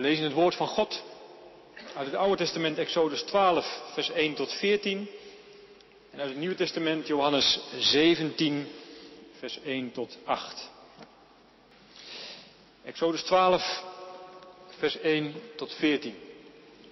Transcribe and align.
We 0.00 0.06
lezen 0.06 0.24
het 0.24 0.34
woord 0.34 0.54
van 0.54 0.66
God 0.66 1.02
uit 1.96 2.06
het 2.06 2.14
Oude 2.14 2.36
Testament, 2.36 2.78
Exodus 2.78 3.22
12, 3.22 3.82
vers 3.92 4.10
1 4.10 4.34
tot 4.34 4.52
14. 4.52 5.08
En 6.10 6.20
uit 6.20 6.28
het 6.28 6.38
Nieuwe 6.38 6.54
Testament, 6.54 7.06
Johannes 7.06 7.60
17, 7.78 8.68
vers 9.38 9.60
1 9.62 9.92
tot 9.92 10.18
8. 10.24 10.70
Exodus 12.84 13.22
12, 13.22 13.84
vers 14.78 14.98
1 14.98 15.34
tot 15.56 15.74
14. 15.74 16.14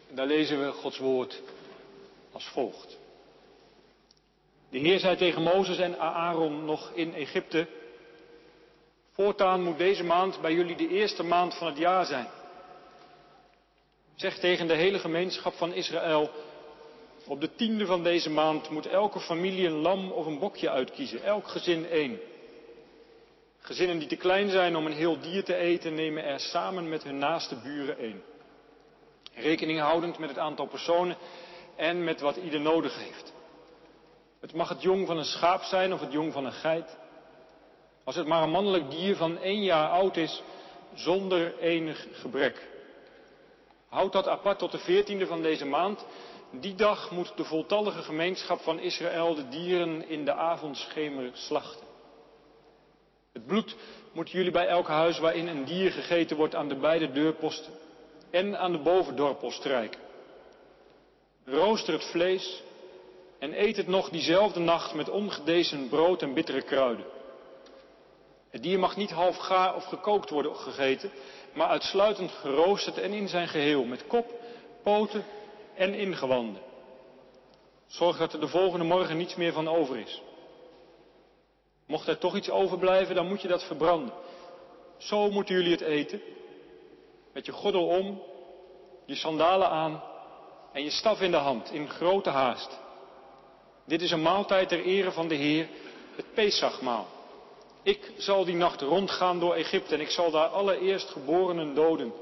En 0.09 0.17
daar 0.17 0.27
lezen 0.27 0.65
we 0.65 0.73
Gods 0.73 0.99
woord 0.99 1.43
als 2.33 2.45
volgt. 2.45 2.97
De 4.71 4.79
Heer 4.79 4.99
zei 4.99 5.17
tegen 5.17 5.43
Mozes 5.43 5.79
en 5.79 5.99
Aaron 5.99 6.65
nog 6.65 6.91
in 6.95 7.15
Egypte, 7.15 7.67
voortaan 9.13 9.63
moet 9.63 9.79
deze 9.79 10.05
maand 10.05 10.41
bij 10.41 10.53
jullie 10.53 10.77
de 10.77 10.89
eerste 10.89 11.23
maand 11.23 11.55
van 11.55 11.67
het 11.67 11.79
jaar 11.79 12.07
zijn. 12.07 12.29
Zeg 14.19 14.39
tegen 14.39 14.67
de 14.67 14.75
hele 14.75 14.99
gemeenschap 14.99 15.55
van 15.55 15.73
Israël, 15.73 16.31
op 17.27 17.41
de 17.41 17.55
tiende 17.55 17.87
van 17.87 18.03
deze 18.03 18.31
maand 18.31 18.71
moet 18.71 18.87
elke 18.87 19.21
familie 19.21 19.67
een 19.67 19.81
lam 19.81 20.11
of 20.11 20.27
een 20.27 20.39
bokje 20.39 20.71
uitkiezen, 20.71 21.23
elk 21.23 21.49
gezin 21.49 21.87
één. 21.89 22.19
Gezinnen 23.59 23.99
die 23.99 24.09
te 24.09 24.17
klein 24.17 24.51
zijn 24.51 24.77
om 24.77 24.87
een 24.87 24.93
heel 24.93 25.21
dier 25.21 25.45
te 25.45 25.55
eten, 25.55 25.95
nemen 25.95 26.25
er 26.25 26.41
samen 26.41 26.89
met 26.89 27.03
hun 27.03 27.19
naaste 27.19 27.57
buren 27.57 27.99
één. 27.99 28.23
Rekening 29.35 29.81
houdend 29.81 30.19
met 30.19 30.29
het 30.29 30.39
aantal 30.39 30.67
personen 30.67 31.17
en 31.77 32.05
met 32.05 32.21
wat 32.21 32.37
ieder 32.37 32.61
nodig 32.61 32.99
heeft. 32.99 33.33
Het 34.41 34.55
mag 34.55 34.69
het 34.69 34.83
jong 34.83 35.07
van 35.07 35.19
een 35.19 35.25
schaap 35.25 35.63
zijn 35.63 35.93
of 35.93 36.01
het 36.01 36.13
jong 36.13 36.33
van 36.33 36.45
een 36.45 36.53
geit. 36.53 36.97
Als 38.05 38.17
het 38.17 38.27
maar 38.27 38.43
een 38.43 38.51
mannelijk 38.51 38.91
dier 38.91 39.17
van 39.17 39.39
één 39.39 39.63
jaar 39.63 39.89
oud 39.89 40.17
is, 40.17 40.43
zonder 40.95 41.59
enig 41.59 42.07
gebrek. 42.13 42.77
Houd 43.89 44.13
dat 44.13 44.29
apart 44.29 44.59
tot 44.59 44.73
de 44.73 44.79
veertiende 44.79 45.27
van 45.27 45.43
deze 45.43 45.65
maand. 45.65 46.05
Die 46.51 46.75
dag 46.75 47.11
moet 47.11 47.33
de 47.37 47.45
voltallige 47.45 48.03
gemeenschap 48.03 48.61
van 48.61 48.79
Israël 48.79 49.35
de 49.35 49.49
dieren 49.49 50.09
in 50.09 50.25
de 50.25 50.33
avondschemer 50.33 51.31
slachten. 51.33 51.87
Het 53.33 53.47
bloed 53.47 53.77
moeten 54.13 54.35
jullie 54.35 54.53
bij 54.53 54.67
elk 54.67 54.87
huis 54.89 55.19
waarin 55.19 55.47
een 55.47 55.65
dier 55.65 55.91
gegeten 55.91 56.37
wordt 56.37 56.55
aan 56.55 56.69
de 56.69 56.77
beide 56.77 57.13
deurposten 57.13 57.73
en 58.31 58.59
aan 58.59 58.73
de 58.73 58.79
bovendorpel 58.79 59.51
strijken. 59.51 60.01
Rooster 61.45 61.93
het 61.93 62.05
vlees 62.05 62.63
en 63.39 63.63
eet 63.63 63.77
het 63.77 63.87
nog 63.87 64.11
diezelfde 64.11 64.61
nacht 64.61 64.95
met 64.95 65.11
ongedezen 65.11 65.89
brood 65.89 66.23
en 66.23 66.35
bittere 66.35 66.63
kruiden. 66.63 67.05
Het 68.51 68.63
dier 68.63 68.79
mag 68.79 68.97
niet 68.97 69.11
half 69.11 69.37
gaar 69.37 69.75
of 69.75 69.85
gekookt 69.85 70.31
worden 70.31 70.57
gegeten, 70.57 71.11
maar 71.53 71.69
uitsluitend 71.69 72.31
geroosterd 72.31 72.99
en 72.99 73.13
in 73.13 73.29
zijn 73.29 73.49
geheel, 73.49 73.85
met 73.85 74.07
kop, 74.07 74.27
poten 74.83 75.25
en 75.75 75.95
ingewanden. 75.95 76.63
Zorg 77.87 78.19
dat 78.19 78.33
er 78.33 78.41
de 78.41 78.49
volgende 78.49 78.85
morgen 78.85 79.17
niets 79.17 79.35
meer 79.35 79.53
van 79.53 79.69
over 79.69 79.99
is. 79.99 80.23
Mocht 81.87 82.09
er 82.09 82.19
toch 82.19 82.37
iets 82.37 82.51
overblijven, 82.51 83.15
dan 83.15 83.29
moet 83.29 83.43
je 83.43 83.49
dat 83.49 83.65
verbranden. 83.65 84.15
Zo 84.97 85.31
moeten 85.31 85.55
jullie 85.55 85.73
het 85.73 85.81
eten. 85.81 86.21
Met 87.33 87.47
je 87.47 87.53
gordel 87.53 87.87
om, 87.87 88.23
je 89.07 89.15
sandalen 89.15 89.69
aan 89.69 90.03
en 90.73 90.83
je 90.83 90.91
staf 90.91 91.21
in 91.21 91.31
de 91.31 91.37
hand, 91.37 91.73
in 91.73 91.89
grote 91.89 92.31
haast. 92.31 92.79
Dit 93.87 94.03
is 94.03 94.11
een 94.11 94.23
maaltijd 94.23 94.69
ter 94.69 94.85
ere 94.85 95.13
van 95.13 95.29
de 95.29 95.35
Heer, 95.35 95.69
het 96.17 96.35
Pesachmaal. 96.35 97.07
Ik 97.89 98.11
zal 98.17 98.45
die 98.45 98.55
nacht 98.55 98.81
rondgaan 98.81 99.41
door 99.41 99.55
Egypte 99.55 99.95
en 99.95 100.01
ik 100.01 100.11
zal 100.11 100.31
daar 100.31 100.47
alle 100.49 100.79
eerstgeborenen 100.81 101.75
doden, 101.75 102.13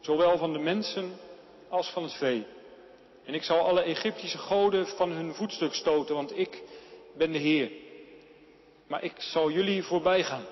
zowel 0.00 0.38
van 0.38 0.52
de 0.52 0.58
mensen 0.58 1.18
als 1.68 1.88
van 1.90 2.02
het 2.02 2.12
vee. 2.12 2.46
En 3.24 3.34
ik 3.34 3.42
zal 3.42 3.58
alle 3.60 3.80
Egyptische 3.80 4.38
goden 4.38 4.86
van 4.86 5.10
hun 5.10 5.34
voetstuk 5.34 5.74
stoten, 5.74 6.14
want 6.14 6.38
ik 6.38 6.62
ben 7.14 7.32
de 7.32 7.38
Heer. 7.38 7.70
Maar 8.86 9.02
ik 9.02 9.12
zal 9.16 9.50
jullie 9.50 9.82
voorbij 9.82 10.24
gaan. 10.24 10.44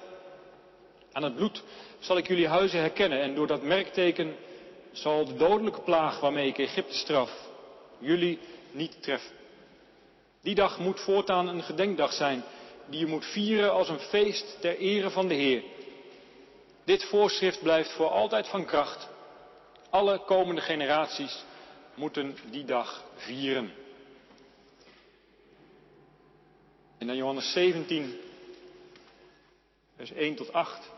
Aan 1.13 1.23
het 1.23 1.35
bloed 1.37 1.63
zal 1.99 2.17
ik 2.17 2.29
jullie 2.29 2.49
huizen 2.49 2.81
herkennen 2.81 3.21
en 3.21 3.35
door 3.35 3.47
dat 3.47 3.63
merkteken 3.63 4.37
zal 4.93 5.25
de 5.25 5.37
dodelijke 5.37 5.81
plaag 5.81 6.21
waarmee 6.21 6.49
ik 6.49 6.59
Egypte 6.59 6.97
straf 6.97 7.31
jullie 7.99 8.39
niet 8.71 9.03
treffen. 9.03 9.37
Die 10.43 10.55
dag 10.55 10.79
moet 10.79 11.01
voortaan 11.01 11.49
een 11.49 11.63
gedenkdag 11.63 12.13
zijn 12.13 12.45
die 12.87 12.99
je 12.99 13.07
moet 13.07 13.25
vieren 13.25 13.73
als 13.73 13.89
een 13.89 13.99
feest 13.99 14.61
ter 14.61 14.77
ere 14.77 15.11
van 15.11 15.29
de 15.29 15.35
Heer. 15.35 15.63
Dit 16.85 17.05
voorschrift 17.05 17.63
blijft 17.63 17.93
voor 17.93 18.09
altijd 18.09 18.49
van 18.49 18.65
kracht. 18.65 19.09
Alle 19.91 20.19
komende 20.19 20.61
generaties 20.61 21.45
moeten 21.95 22.37
die 22.51 22.65
dag 22.65 23.05
vieren. 23.17 23.73
En 26.99 27.07
dan 27.07 27.17
Johannes 27.17 27.53
17, 27.53 28.21
vers 29.97 30.13
1 30.13 30.35
tot 30.35 30.53
8. 30.53 30.91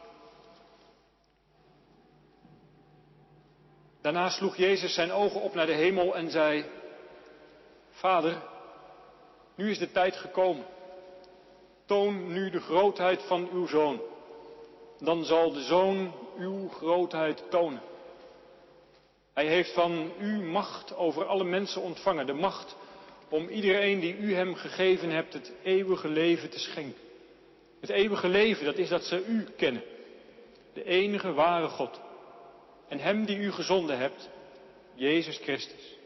Daarna 4.01 4.29
sloeg 4.29 4.57
Jezus 4.57 4.95
zijn 4.95 5.13
ogen 5.13 5.41
op 5.41 5.55
naar 5.55 5.67
de 5.67 5.73
hemel 5.73 6.17
en 6.17 6.31
zei: 6.31 6.65
Vader, 7.91 8.43
nu 9.55 9.71
is 9.71 9.79
de 9.79 9.93
tijd 9.93 10.17
gekomen. 10.17 10.65
Toon 11.87 12.33
nu 12.33 12.51
de 12.51 12.61
grootheid 12.61 13.23
van 13.23 13.49
uw 13.53 13.67
zoon. 13.67 14.01
Dan 14.99 15.25
zal 15.25 15.53
de 15.53 15.63
zoon 15.63 16.13
uw 16.39 16.69
grootheid 16.69 17.43
tonen. 17.51 17.83
Hij 19.33 19.47
heeft 19.47 19.73
van 19.73 20.13
u 20.19 20.43
macht 20.43 20.97
over 20.97 21.25
alle 21.25 21.45
mensen 21.45 21.83
ontvangen. 21.83 22.27
De 22.27 22.33
macht 22.33 22.77
om 23.29 23.49
iedereen 23.49 24.01
die 24.01 24.17
u 24.17 24.35
hem 24.35 24.55
gegeven 24.55 25.11
hebt 25.11 25.33
het 25.33 25.53
eeuwige 25.63 26.09
leven 26.09 26.51
te 26.51 26.59
schenken. 26.59 27.05
Het 27.81 27.91
eeuwige 27.91 28.29
leven, 28.29 28.65
dat 28.65 28.77
is 28.77 28.89
dat 28.89 29.05
ze 29.05 29.25
u 29.25 29.47
kennen. 29.57 29.83
De 30.73 30.85
enige 30.85 31.33
ware 31.33 31.69
God. 31.69 32.01
En 32.89 32.99
hem 32.99 33.25
die 33.25 33.39
u 33.39 33.53
gezonden 33.53 33.99
hebt, 33.99 34.29
Jezus 34.95 35.39
Christus. 35.39 35.97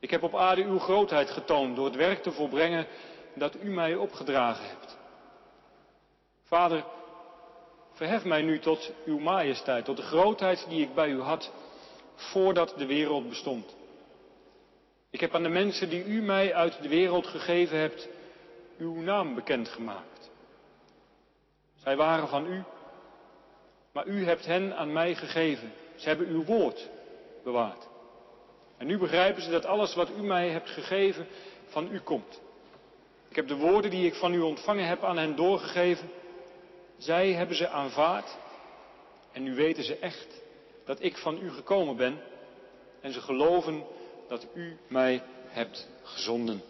Ik 0.00 0.10
heb 0.10 0.22
op 0.22 0.36
aarde 0.36 0.64
uw 0.64 0.78
grootheid 0.78 1.30
getoond 1.30 1.76
door 1.76 1.84
het 1.84 1.96
werk 1.96 2.22
te 2.22 2.32
volbrengen 2.32 2.86
dat 3.38 3.56
u 3.62 3.70
mij 3.70 3.94
opgedragen 3.94 4.68
hebt. 4.68 4.96
Vader, 6.42 6.84
verhef 7.92 8.24
mij 8.24 8.42
nu 8.42 8.58
tot 8.58 8.92
uw 9.04 9.18
majesteit, 9.18 9.84
tot 9.84 9.96
de 9.96 10.02
grootheid 10.02 10.66
die 10.68 10.82
ik 10.82 10.94
bij 10.94 11.08
u 11.08 11.20
had 11.20 11.52
voordat 12.14 12.74
de 12.76 12.86
wereld 12.86 13.28
bestond. 13.28 13.76
Ik 15.10 15.20
heb 15.20 15.34
aan 15.34 15.42
de 15.42 15.48
mensen 15.48 15.88
die 15.88 16.04
u 16.04 16.22
mij 16.22 16.54
uit 16.54 16.82
de 16.82 16.88
wereld 16.88 17.26
gegeven 17.26 17.78
hebt, 17.78 18.08
uw 18.78 18.94
naam 18.94 19.34
bekendgemaakt. 19.34 20.30
Zij 21.74 21.96
waren 21.96 22.28
van 22.28 22.46
u, 22.46 22.62
maar 23.92 24.06
u 24.06 24.24
hebt 24.24 24.46
hen 24.46 24.76
aan 24.76 24.92
mij 24.92 25.14
gegeven. 25.14 25.72
Ze 25.96 26.08
hebben 26.08 26.26
uw 26.26 26.44
woord 26.44 26.88
bewaard. 27.44 27.88
En 28.76 28.86
nu 28.86 28.98
begrijpen 28.98 29.42
ze 29.42 29.50
dat 29.50 29.66
alles 29.66 29.94
wat 29.94 30.10
u 30.10 30.22
mij 30.22 30.48
hebt 30.48 30.70
gegeven 30.70 31.26
van 31.66 31.92
u 31.92 32.00
komt. 32.00 32.40
Ik 33.28 33.36
heb 33.36 33.48
de 33.48 33.56
woorden 33.56 33.90
die 33.90 34.06
ik 34.06 34.14
van 34.14 34.34
u 34.34 34.40
ontvangen 34.40 34.86
heb 34.86 35.04
aan 35.04 35.18
hen 35.18 35.36
doorgegeven. 35.36 36.10
Zij 36.96 37.32
hebben 37.32 37.56
ze 37.56 37.68
aanvaard. 37.68 38.36
En 39.32 39.42
nu 39.42 39.54
weten 39.54 39.84
ze 39.84 39.98
echt 39.98 40.40
dat 40.84 41.02
ik 41.02 41.16
van 41.16 41.38
u 41.42 41.50
gekomen 41.50 41.96
ben. 41.96 42.20
En 43.00 43.12
ze 43.12 43.20
geloven 43.20 43.84
dat 44.28 44.46
u 44.54 44.76
mij 44.88 45.22
hebt 45.46 45.88
gezonden. 46.02 46.62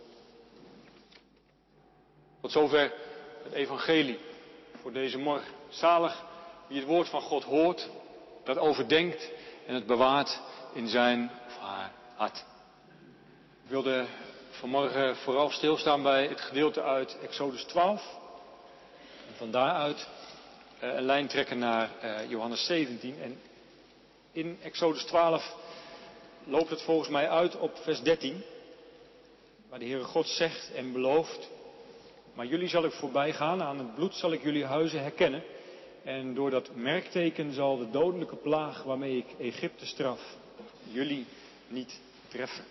Tot 2.41 2.53
zover 2.53 2.93
het 3.43 3.53
evangelie 3.53 4.19
voor 4.81 4.93
deze 4.93 5.19
morgen. 5.19 5.53
Zalig 5.69 6.25
wie 6.67 6.79
het 6.79 6.87
woord 6.87 7.09
van 7.09 7.21
God 7.21 7.45
hoort, 7.45 7.89
dat 8.45 8.59
overdenkt 8.59 9.31
en 9.67 9.75
het 9.75 9.87
bewaart 9.87 10.41
in 10.75 10.89
zijn 10.89 11.31
of 11.47 11.57
haar 11.57 11.93
hart. 12.15 12.45
Ik 13.65 13.71
wilde 13.71 14.07
vanmorgen 14.59 15.17
vooral 15.17 15.51
stilstaan 15.51 16.03
bij 16.03 16.27
het 16.27 16.41
gedeelte 16.41 16.83
uit 16.83 17.19
Exodus 17.23 17.63
12. 17.65 18.03
En 19.29 19.35
van 19.37 19.51
daaruit 19.51 20.09
uh, 20.83 20.95
een 20.95 21.03
lijn 21.03 21.27
trekken 21.27 21.59
naar 21.59 21.91
uh, 22.03 22.31
Johannes 22.31 22.67
17. 22.67 23.21
En 23.23 23.41
in 24.33 24.59
Exodus 24.63 25.05
12 25.05 25.55
loopt 26.45 26.71
het 26.71 26.83
volgens 26.83 27.09
mij 27.09 27.29
uit 27.29 27.57
op 27.57 27.77
vers 27.83 28.03
13. 28.03 28.43
Waar 29.69 29.79
de 29.79 29.85
Heere 29.85 30.05
God 30.05 30.29
zegt 30.29 30.73
en 30.75 30.93
belooft. 30.93 31.49
Maar 32.35 32.47
jullie 32.47 32.69
zal 32.69 32.85
ik 32.85 32.93
voorbij 32.93 33.33
gaan, 33.33 33.63
aan 33.63 33.79
het 33.79 33.95
bloed 33.95 34.15
zal 34.15 34.33
ik 34.33 34.43
jullie 34.43 34.65
huizen 34.65 35.03
herkennen. 35.03 35.43
En 36.05 36.35
door 36.35 36.51
dat 36.51 36.75
merkteken 36.75 37.53
zal 37.53 37.79
de 37.79 37.91
dodelijke 37.91 38.37
plaag 38.37 38.83
waarmee 38.83 39.17
ik 39.17 39.27
Egypte 39.39 39.87
straf, 39.87 40.21
jullie 40.93 41.27
niet 41.69 42.01
treffen. 42.29 42.65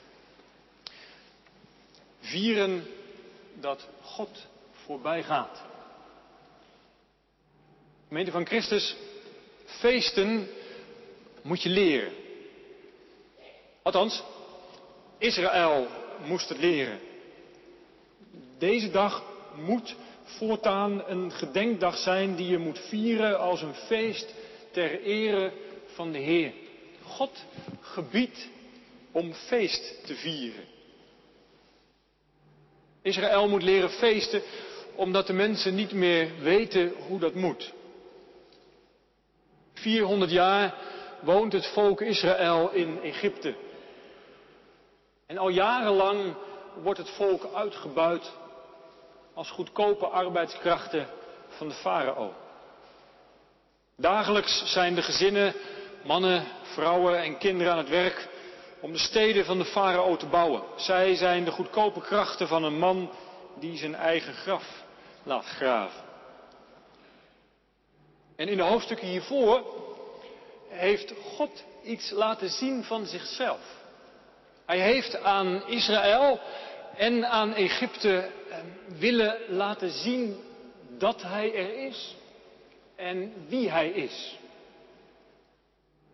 Vieren 2.19 2.85
dat 3.53 3.87
God 4.01 4.47
voorbij 4.71 5.23
gaat. 5.23 5.63
Gemeente 8.07 8.31
van 8.31 8.45
Christus, 8.45 8.95
feesten 9.65 10.47
moet 11.41 11.61
je 11.61 11.69
leren. 11.69 12.13
Althans, 13.81 14.23
Israël 15.17 15.87
moest 16.25 16.49
het 16.49 16.57
leren. 16.57 16.99
Deze 18.57 18.91
dag 18.91 19.23
moet 19.55 19.95
voortaan 20.23 21.03
een 21.07 21.31
gedenkdag 21.31 21.97
zijn 21.97 22.35
die 22.35 22.47
je 22.47 22.57
moet 22.57 22.79
vieren 22.79 23.39
als 23.39 23.61
een 23.61 23.75
feest 23.75 24.33
ter 24.71 25.01
ere 25.01 25.51
van 25.85 26.11
de 26.11 26.19
Heer. 26.19 26.53
God 27.03 27.45
gebiedt 27.81 28.47
om 29.11 29.33
feest 29.33 30.05
te 30.05 30.15
vieren. 30.15 30.63
Israël 33.07 33.50
moet 33.50 33.63
leren 33.63 33.89
feesten 33.89 34.42
omdat 34.95 35.27
de 35.27 35.33
mensen 35.33 35.75
niet 35.75 35.92
meer 35.92 36.31
weten 36.39 36.94
hoe 37.07 37.19
dat 37.19 37.33
moet. 37.33 37.74
400 39.74 40.31
jaar 40.31 40.75
woont 41.19 41.54
het 41.54 41.68
volk 41.68 42.01
Israël 42.01 42.69
in 42.71 43.01
Egypte. 43.01 43.56
En 45.25 45.38
al 45.38 45.50
jarenlang 45.50 46.33
wordt 46.81 47.00
het 47.00 47.09
volk 47.09 47.48
uitgebuit 47.54 48.31
als 49.33 49.50
goedkope 49.50 50.06
arbeidskrachten 50.06 51.07
van 51.48 51.68
de 51.68 51.74
farao. 51.74 52.33
Dagelijks 53.95 54.71
zijn 54.74 54.95
de 54.95 55.01
gezinnen, 55.01 55.54
mannen, 56.04 56.44
vrouwen 56.63 57.24
en 57.24 57.38
kinderen 57.38 57.71
aan 57.71 57.77
het 57.77 57.89
werk 57.89 58.27
om 58.79 58.91
de 58.91 58.97
steden 58.97 59.45
van 59.45 59.57
de 59.57 59.65
farao 59.65 60.15
te 60.15 60.25
bouwen. 60.25 60.63
Zij 60.75 61.15
zijn 61.15 61.44
de 61.44 61.51
goedkope 61.51 62.01
krachten 62.01 62.47
van 62.47 62.63
een 62.63 62.77
man 62.77 63.09
die 63.59 63.77
zijn 63.77 63.95
eigen 63.95 64.33
graf 64.33 64.83
laat 65.24 65.45
graven. 65.45 66.06
En 68.35 68.47
in 68.47 68.57
de 68.57 68.63
hoofdstukken 68.63 69.07
hiervoor 69.07 69.63
heeft 70.69 71.13
God 71.35 71.63
iets 71.83 72.12
laten 72.12 72.50
zien 72.50 72.83
van 72.83 73.06
zichzelf. 73.06 73.59
Hij 74.65 74.80
heeft 74.80 75.21
aan 75.23 75.68
Israël 75.68 76.39
en 76.95 77.25
aan 77.25 77.53
Egypte 77.53 78.18
eh, 78.50 78.57
willen 79.00 79.38
laten 79.47 79.89
zien 79.91 80.38
dat 80.97 81.21
hij 81.21 81.53
er 81.53 81.85
is 81.85 82.15
en 82.95 83.33
wie 83.47 83.69
hij 83.69 83.89
is. 83.89 84.38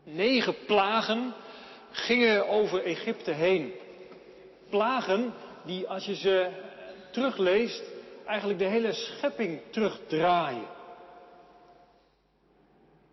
Negen 0.03 0.55
plagen 0.65 1.33
gingen 1.93 2.47
over 2.47 2.83
Egypte 2.83 3.31
heen. 3.31 3.73
Plagen 4.69 5.33
die, 5.65 5.87
als 5.87 6.05
je 6.05 6.15
ze 6.15 6.49
terugleest, 7.11 7.83
eigenlijk 8.25 8.59
de 8.59 8.65
hele 8.65 8.93
schepping 8.93 9.61
terugdraaien. 9.69 10.67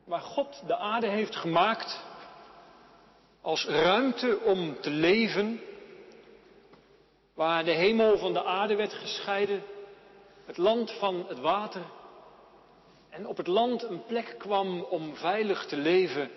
Waar 0.05 0.21
God 0.21 0.63
de 0.67 0.77
aarde 0.77 1.07
heeft 1.07 1.37
gemaakt 1.37 2.05
als 3.41 3.65
ruimte 3.67 4.39
om 4.45 4.81
te 4.81 4.91
leven, 4.91 5.61
waar 7.35 7.65
de 7.65 7.71
hemel 7.71 8.19
van 8.19 8.33
de 8.33 8.45
aarde 8.45 8.77
werd 8.77 8.93
gescheiden, 8.93 9.63
het 10.47 10.57
land 10.57 10.93
van 10.93 11.25
het 11.29 11.39
water, 11.39 11.83
en 13.11 13.27
op 13.27 13.37
het 13.37 13.47
land 13.47 13.83
een 13.83 14.05
plek 14.05 14.35
kwam 14.39 14.81
om 14.81 15.17
veilig 15.17 15.67
te 15.67 15.77
leven. 15.77 16.31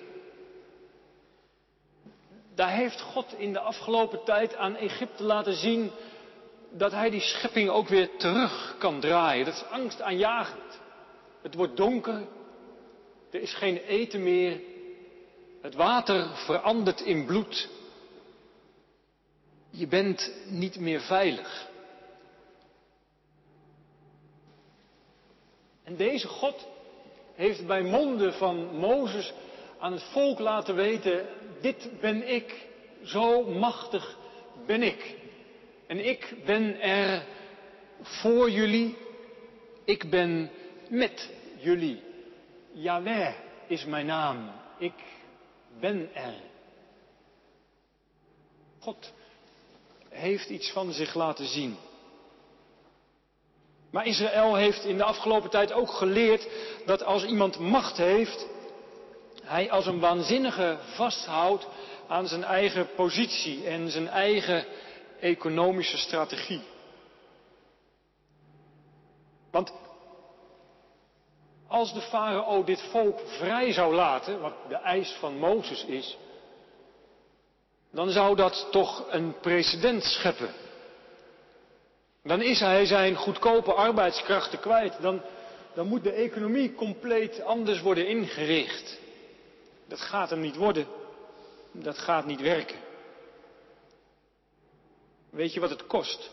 Daar 2.56 2.72
heeft 2.72 3.02
God 3.02 3.34
in 3.38 3.54
de 3.54 3.60
afgelopen 3.60 4.24
tijd 4.24 4.56
aan 4.56 4.76
Egypte 4.76 5.24
laten 5.24 5.54
zien 5.54 5.92
dat 6.72 6.92
hij 6.92 7.10
die 7.10 7.22
schepping 7.22 7.70
ook 7.70 7.88
weer 7.88 8.18
terug 8.18 8.76
kan 8.80 9.00
draaien. 9.00 9.46
Dat 9.46 9.54
is 9.54 9.66
angstaanjagend. 9.70 10.82
Het 11.42 11.56
wordt 11.56 11.78
donker, 11.78 12.28
er 13.32 13.42
is 13.42 13.54
geen 13.54 13.78
eten 13.78 14.24
meer, 14.24 14.62
het 15.62 15.76
water 15.76 16.28
verandert 16.36 17.02
in 17.02 17.26
bloed. 17.26 17.70
Je 19.70 19.88
bent 19.88 20.32
niet 20.46 20.80
meer 20.80 21.02
veilig. 21.02 21.68
En 25.84 25.96
deze 25.96 26.28
God 26.28 26.68
heeft 27.36 27.68
bij 27.68 27.82
monden 27.82 28.34
van 28.34 28.76
Mozes 28.76 29.34
aan 29.80 29.92
het 29.92 30.04
volk 30.04 30.40
laten 30.40 30.76
weten, 30.76 31.28
dit 31.64 32.00
ben 32.00 32.34
ik, 32.34 32.68
zo 33.04 33.44
machtig 33.44 34.18
ben 34.66 34.82
ik. 34.82 35.16
En 35.88 36.06
ik 36.06 36.34
ben 36.46 36.82
er 36.82 37.26
voor 38.02 38.50
jullie, 38.50 38.98
ik 39.86 40.10
ben 40.10 40.52
met 40.90 41.32
jullie. 41.58 42.02
Yahweh 42.74 43.34
is 43.68 43.86
mijn 43.86 44.06
naam, 44.06 44.52
ik 44.78 44.94
ben 45.80 46.10
er. 46.14 46.34
God 48.80 49.14
heeft 50.10 50.50
iets 50.50 50.72
van 50.72 50.92
zich 50.92 51.14
laten 51.14 51.46
zien. 51.46 51.78
Maar 53.92 54.06
Israël 54.06 54.56
heeft 54.56 54.84
in 54.84 54.98
de 54.98 55.04
afgelopen 55.04 55.50
tijd 55.50 55.74
ook 55.74 55.90
geleerd 55.90 56.48
dat 56.86 57.04
als 57.04 57.26
iemand 57.26 57.60
macht 57.60 57.98
heeft, 57.98 58.48
hij 59.44 59.72
als 59.72 59.86
een 59.86 60.00
waanzinnige 60.00 60.78
vasthoudt 60.82 61.68
aan 62.08 62.28
zijn 62.28 62.44
eigen 62.44 62.88
positie 62.96 63.68
en 63.68 63.92
zijn 63.92 64.08
eigen 64.08 64.66
economische 65.20 65.98
strategie. 65.98 66.62
Want 69.52 69.74
als 71.68 71.94
de 71.94 72.02
farao 72.02 72.64
dit 72.64 72.82
volk 72.82 73.20
vrij 73.26 73.74
zou 73.74 73.96
laten, 73.96 74.42
wat 74.42 74.54
de 74.68 74.76
eis 74.76 75.12
van 75.20 75.38
Mozes 75.38 75.86
is, 75.86 76.18
dan 77.92 78.10
zou 78.10 78.36
dat 78.36 78.68
toch 78.72 79.06
een 79.10 79.40
precedent 79.40 80.04
scheppen. 80.04 80.50
Dan 82.24 82.42
is 82.42 82.60
hij 82.60 82.86
zijn 82.86 83.16
goedkope 83.16 83.74
arbeidskrachten 83.74 84.60
kwijt. 84.60 85.02
Dan, 85.02 85.22
dan 85.74 85.88
moet 85.88 86.04
de 86.04 86.12
economie 86.12 86.74
compleet 86.74 87.42
anders 87.42 87.82
worden 87.82 88.08
ingericht. 88.08 89.00
Dat 89.88 90.00
gaat 90.00 90.30
hem 90.30 90.40
niet 90.40 90.56
worden. 90.56 90.88
Dat 91.72 91.98
gaat 91.98 92.26
niet 92.26 92.42
werken. 92.42 92.78
Weet 95.30 95.54
je 95.54 95.60
wat 95.60 95.70
het 95.70 95.88
kost 95.88 96.32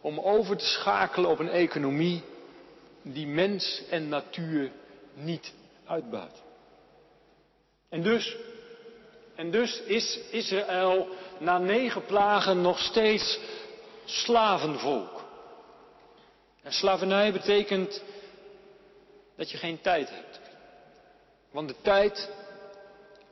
om 0.00 0.20
over 0.20 0.56
te 0.56 0.64
schakelen 0.64 1.30
op 1.30 1.38
een 1.38 1.48
economie 1.48 2.22
die 3.02 3.26
mens 3.26 3.82
en 3.90 4.08
natuur 4.08 4.72
niet 5.14 5.52
uitbuit? 5.86 6.42
En 7.88 8.02
dus, 8.02 8.36
en 9.34 9.50
dus 9.50 9.82
is 9.82 10.18
Israël 10.30 11.08
na 11.38 11.58
negen 11.58 12.04
plagen 12.04 12.60
nog 12.60 12.78
steeds 12.78 13.38
slavenvolk. 14.04 15.24
En 16.62 16.72
slavernij 16.72 17.32
betekent 17.32 18.02
dat 19.36 19.50
je 19.50 19.56
geen 19.56 19.80
tijd 19.80 20.10
hebt. 20.10 20.40
Want 21.50 21.68
de 21.68 21.74
tijd 21.82 22.30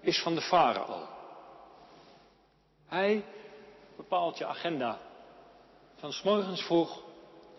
is 0.01 0.23
van 0.23 0.35
de 0.35 0.41
farao. 0.41 1.09
Hij 2.87 3.25
bepaalt 3.97 4.39
je 4.39 4.47
agenda. 4.47 4.99
Van 5.97 6.13
s 6.13 6.23
morgens 6.23 6.63
vroeg 6.63 7.03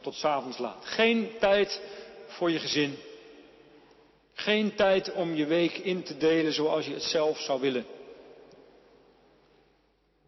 tot 0.02 0.16
s 0.16 0.26
avonds 0.26 0.58
laat. 0.58 0.86
Geen 0.86 1.32
tijd 1.40 1.82
voor 2.28 2.52
je 2.52 2.60
gezin. 2.60 2.98
Geen 4.34 4.76
tijd 4.76 5.14
om 5.14 5.34
je 5.34 5.46
week 5.46 5.78
in 5.78 6.04
te 6.04 6.18
delen 6.18 6.54
zoals 6.54 6.86
je 6.86 6.94
het 6.94 7.04
zelf 7.04 7.40
zou 7.40 7.62
willen. 7.62 7.86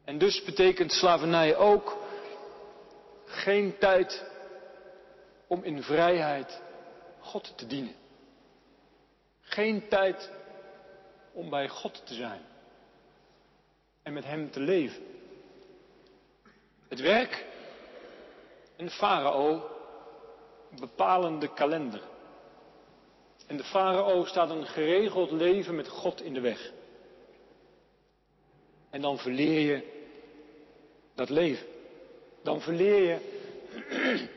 En 0.06 0.18
dus 0.18 0.44
betekent 0.44 0.92
slavernij 0.92 1.56
ook 1.56 1.98
geen 3.26 3.78
tijd 3.78 4.26
om 5.48 5.64
in 5.64 5.84
vrijheid 5.84 6.62
God 7.20 7.54
te 7.58 7.68
dienen. 7.68 7.96
Geen 9.42 9.88
tijd 9.88 10.32
om 11.32 11.50
bij 11.50 11.70
God 11.70 12.06
te 12.06 12.14
zijn 12.14 12.42
en 14.04 14.14
met 14.14 14.24
Hem 14.24 14.52
te 14.52 14.60
leven. 14.60 15.04
Het 16.88 17.00
werk 17.00 17.46
en 18.76 18.86
de 18.86 18.92
farao 18.92 19.70
bepalen 20.80 21.40
de 21.40 21.54
kalender. 21.54 22.02
En 23.48 23.58
de 23.58 23.64
farao 23.64 24.26
staat 24.26 24.50
een 24.50 24.66
geregeld 24.66 25.32
leven 25.32 25.76
met 25.76 25.88
God 25.88 26.22
in 26.22 26.34
de 26.34 26.40
weg. 26.40 26.72
En 28.90 29.02
dan 29.02 29.18
verleer 29.18 29.60
je 29.60 29.84
dat 31.16 31.30
leven. 31.30 31.68
Dan 32.44 32.62
verleer 32.62 33.04
je 33.04 33.20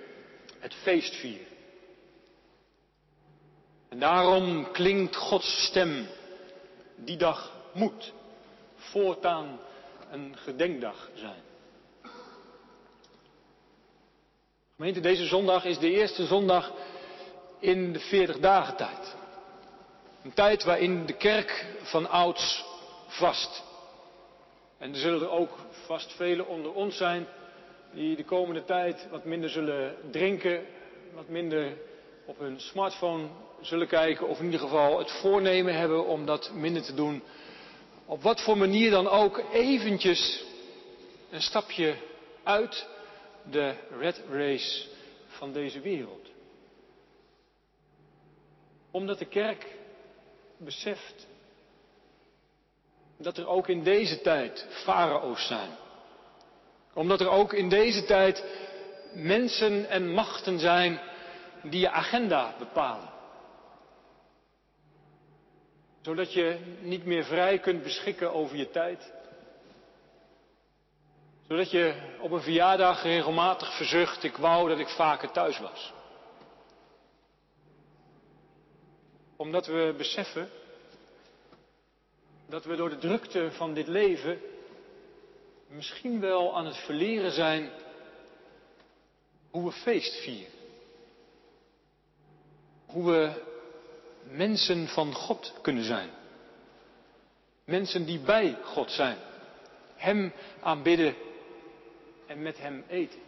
het 0.65 0.75
feestvieren. 0.75 1.47
En 3.89 3.99
daarom 3.99 4.71
klinkt 4.73 5.17
Gods 5.17 5.65
stem. 5.67 6.07
Die 6.97 7.17
dag 7.17 7.53
moet 7.73 8.13
voortaan 8.75 9.59
een 10.11 10.37
gedenkdag 10.37 11.11
zijn. 11.15 11.43
Gemeente, 14.77 15.01
deze 15.01 15.27
zondag 15.27 15.65
is 15.65 15.79
de 15.79 15.91
eerste 15.91 16.27
zondag 16.27 16.73
in 17.59 17.93
de 17.93 17.99
40 17.99 18.39
dagen 18.39 18.77
tijd. 18.77 19.17
Een 20.23 20.35
tijd 20.35 20.65
waarin 20.65 21.07
de 21.07 21.17
kerk 21.17 21.67
van 21.83 22.11
ouds 22.11 22.65
vast. 23.07 23.63
En 24.79 24.91
er 24.93 24.99
zullen 24.99 25.21
er 25.21 25.31
ook 25.31 25.59
vast 25.71 26.13
velen 26.13 26.47
onder 26.49 26.73
ons 26.73 26.97
zijn 26.97 27.27
die 27.93 28.17
de 28.17 28.25
komende 28.25 28.65
tijd 28.65 29.09
wat 29.11 29.25
minder 29.25 29.51
zullen 29.51 29.97
drinken, 30.11 30.65
wat 31.15 31.29
minder 31.29 31.77
op 32.25 32.39
hun 32.39 32.61
smartphone 32.61 33.29
zullen 33.67 33.89
kijken 33.89 34.29
of 34.29 34.39
in 34.39 34.45
ieder 34.45 34.61
geval 34.61 34.99
het 34.99 35.11
voornemen 35.11 35.75
hebben 35.75 36.07
om 36.07 36.27
dat 36.27 36.53
minder 36.53 36.83
te 36.83 36.95
doen. 36.95 37.23
Op 38.07 38.23
wat 38.23 38.41
voor 38.41 38.59
manier 38.59 38.91
dan 38.91 39.09
ook 39.09 39.43
eventjes 39.53 40.45
een 41.31 41.43
stapje 41.43 41.97
uit 42.43 42.87
de 43.51 43.75
red 43.99 44.23
race 44.31 44.87
van 45.27 45.53
deze 45.53 45.81
wereld. 45.81 46.29
Omdat 48.91 49.19
de 49.19 49.25
kerk 49.25 49.67
beseft 50.57 51.27
dat 53.19 53.39
er 53.39 53.47
ook 53.47 53.69
in 53.69 53.83
deze 53.83 54.21
tijd 54.21 54.67
farao's 54.71 55.47
zijn. 55.47 55.71
Omdat 56.93 57.21
er 57.21 57.29
ook 57.29 57.53
in 57.53 57.69
deze 57.69 58.05
tijd 58.05 58.45
mensen 59.15 59.89
en 59.89 60.13
machten 60.13 60.59
zijn 60.59 61.01
die 61.63 61.81
je 61.81 61.91
agenda 61.91 62.55
bepalen. 62.59 63.14
Zodat 66.05 66.33
je 66.33 66.59
niet 66.81 67.05
meer 67.05 67.25
vrij 67.25 67.59
kunt 67.59 67.83
beschikken 67.83 68.33
over 68.33 68.57
je 68.57 68.71
tijd. 68.71 69.13
Zodat 71.49 71.71
je 71.71 72.17
op 72.21 72.31
een 72.31 72.43
verjaardag 72.43 73.03
regelmatig 73.03 73.77
verzucht, 73.77 74.23
ik 74.23 74.37
wou 74.37 74.69
dat 74.69 74.79
ik 74.79 74.89
vaker 74.89 75.31
thuis 75.31 75.59
was. 75.59 75.93
Omdat 79.37 79.67
we 79.67 79.95
beseffen 79.97 80.49
dat 82.47 82.65
we 82.65 82.77
door 82.77 82.91
de 82.91 82.99
drukte 82.99 83.51
van 83.53 83.75
dit 83.75 83.89
leven 83.89 84.41
misschien 85.67 86.21
wel 86.21 86.57
aan 86.57 86.67
het 86.67 86.77
verleren 86.77 87.33
zijn 87.33 87.71
hoe 89.51 89.65
we 89.65 89.73
feest 89.73 90.23
vieren. 90.23 90.53
Hoe 92.87 93.05
we 93.05 93.53
mensen 94.31 94.89
van 94.89 95.15
God 95.15 95.53
kunnen 95.63 95.85
zijn. 95.85 96.11
Mensen 97.65 98.05
die 98.05 98.19
bij 98.19 98.59
God 98.63 98.91
zijn. 98.91 99.19
Hem 99.95 100.33
aanbidden 100.61 101.15
en 102.27 102.43
met 102.43 102.59
Hem 102.59 102.85
eten. 102.89 103.21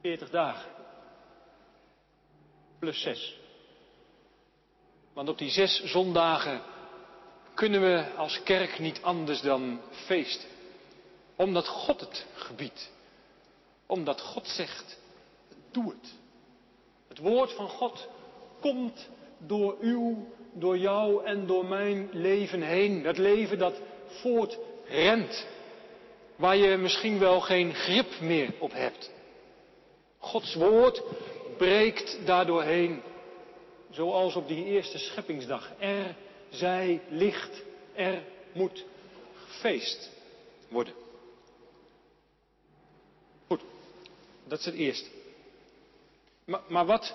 40 0.00 0.30
dagen. 0.30 0.70
Plus 2.78 3.00
6. 3.00 3.40
Want 5.12 5.28
op 5.28 5.38
die 5.38 5.50
zes 5.50 5.84
zondagen 5.84 6.62
kunnen 7.54 7.80
we 7.80 8.14
als 8.16 8.42
kerk 8.42 8.78
niet 8.78 9.02
anders 9.02 9.40
dan 9.40 9.80
feesten. 9.90 10.48
Omdat 11.36 11.68
God 11.68 12.00
het 12.00 12.26
gebiedt. 12.34 12.90
Omdat 13.86 14.20
God 14.20 14.46
zegt, 14.46 14.98
doe 15.70 15.90
het. 15.90 16.21
Het 17.12 17.20
woord 17.20 17.52
van 17.52 17.68
God 17.68 18.08
komt 18.60 19.08
door 19.38 19.76
uw, 19.80 20.26
door 20.52 20.78
jou 20.78 21.24
en 21.24 21.46
door 21.46 21.64
mijn 21.64 22.08
leven 22.12 22.62
heen. 22.62 23.02
Dat 23.02 23.18
leven 23.18 23.58
dat 23.58 23.80
voortrent. 24.06 25.46
Waar 26.36 26.56
je 26.56 26.76
misschien 26.76 27.18
wel 27.18 27.40
geen 27.40 27.74
grip 27.74 28.20
meer 28.20 28.54
op 28.58 28.72
hebt. 28.72 29.10
Gods 30.18 30.54
woord 30.54 31.02
breekt 31.56 32.18
daardoorheen. 32.26 33.02
Zoals 33.90 34.34
op 34.34 34.48
die 34.48 34.64
eerste 34.64 34.98
scheppingsdag. 34.98 35.72
Er 35.78 36.16
zij 36.48 37.00
licht, 37.08 37.62
er 37.94 38.22
moet 38.52 38.84
gefeest 39.34 40.10
worden. 40.68 40.94
Goed, 43.46 43.60
dat 44.44 44.58
is 44.58 44.64
het 44.64 44.74
eerste. 44.74 45.20
Maar, 46.44 46.60
maar 46.68 46.86
wat 46.86 47.14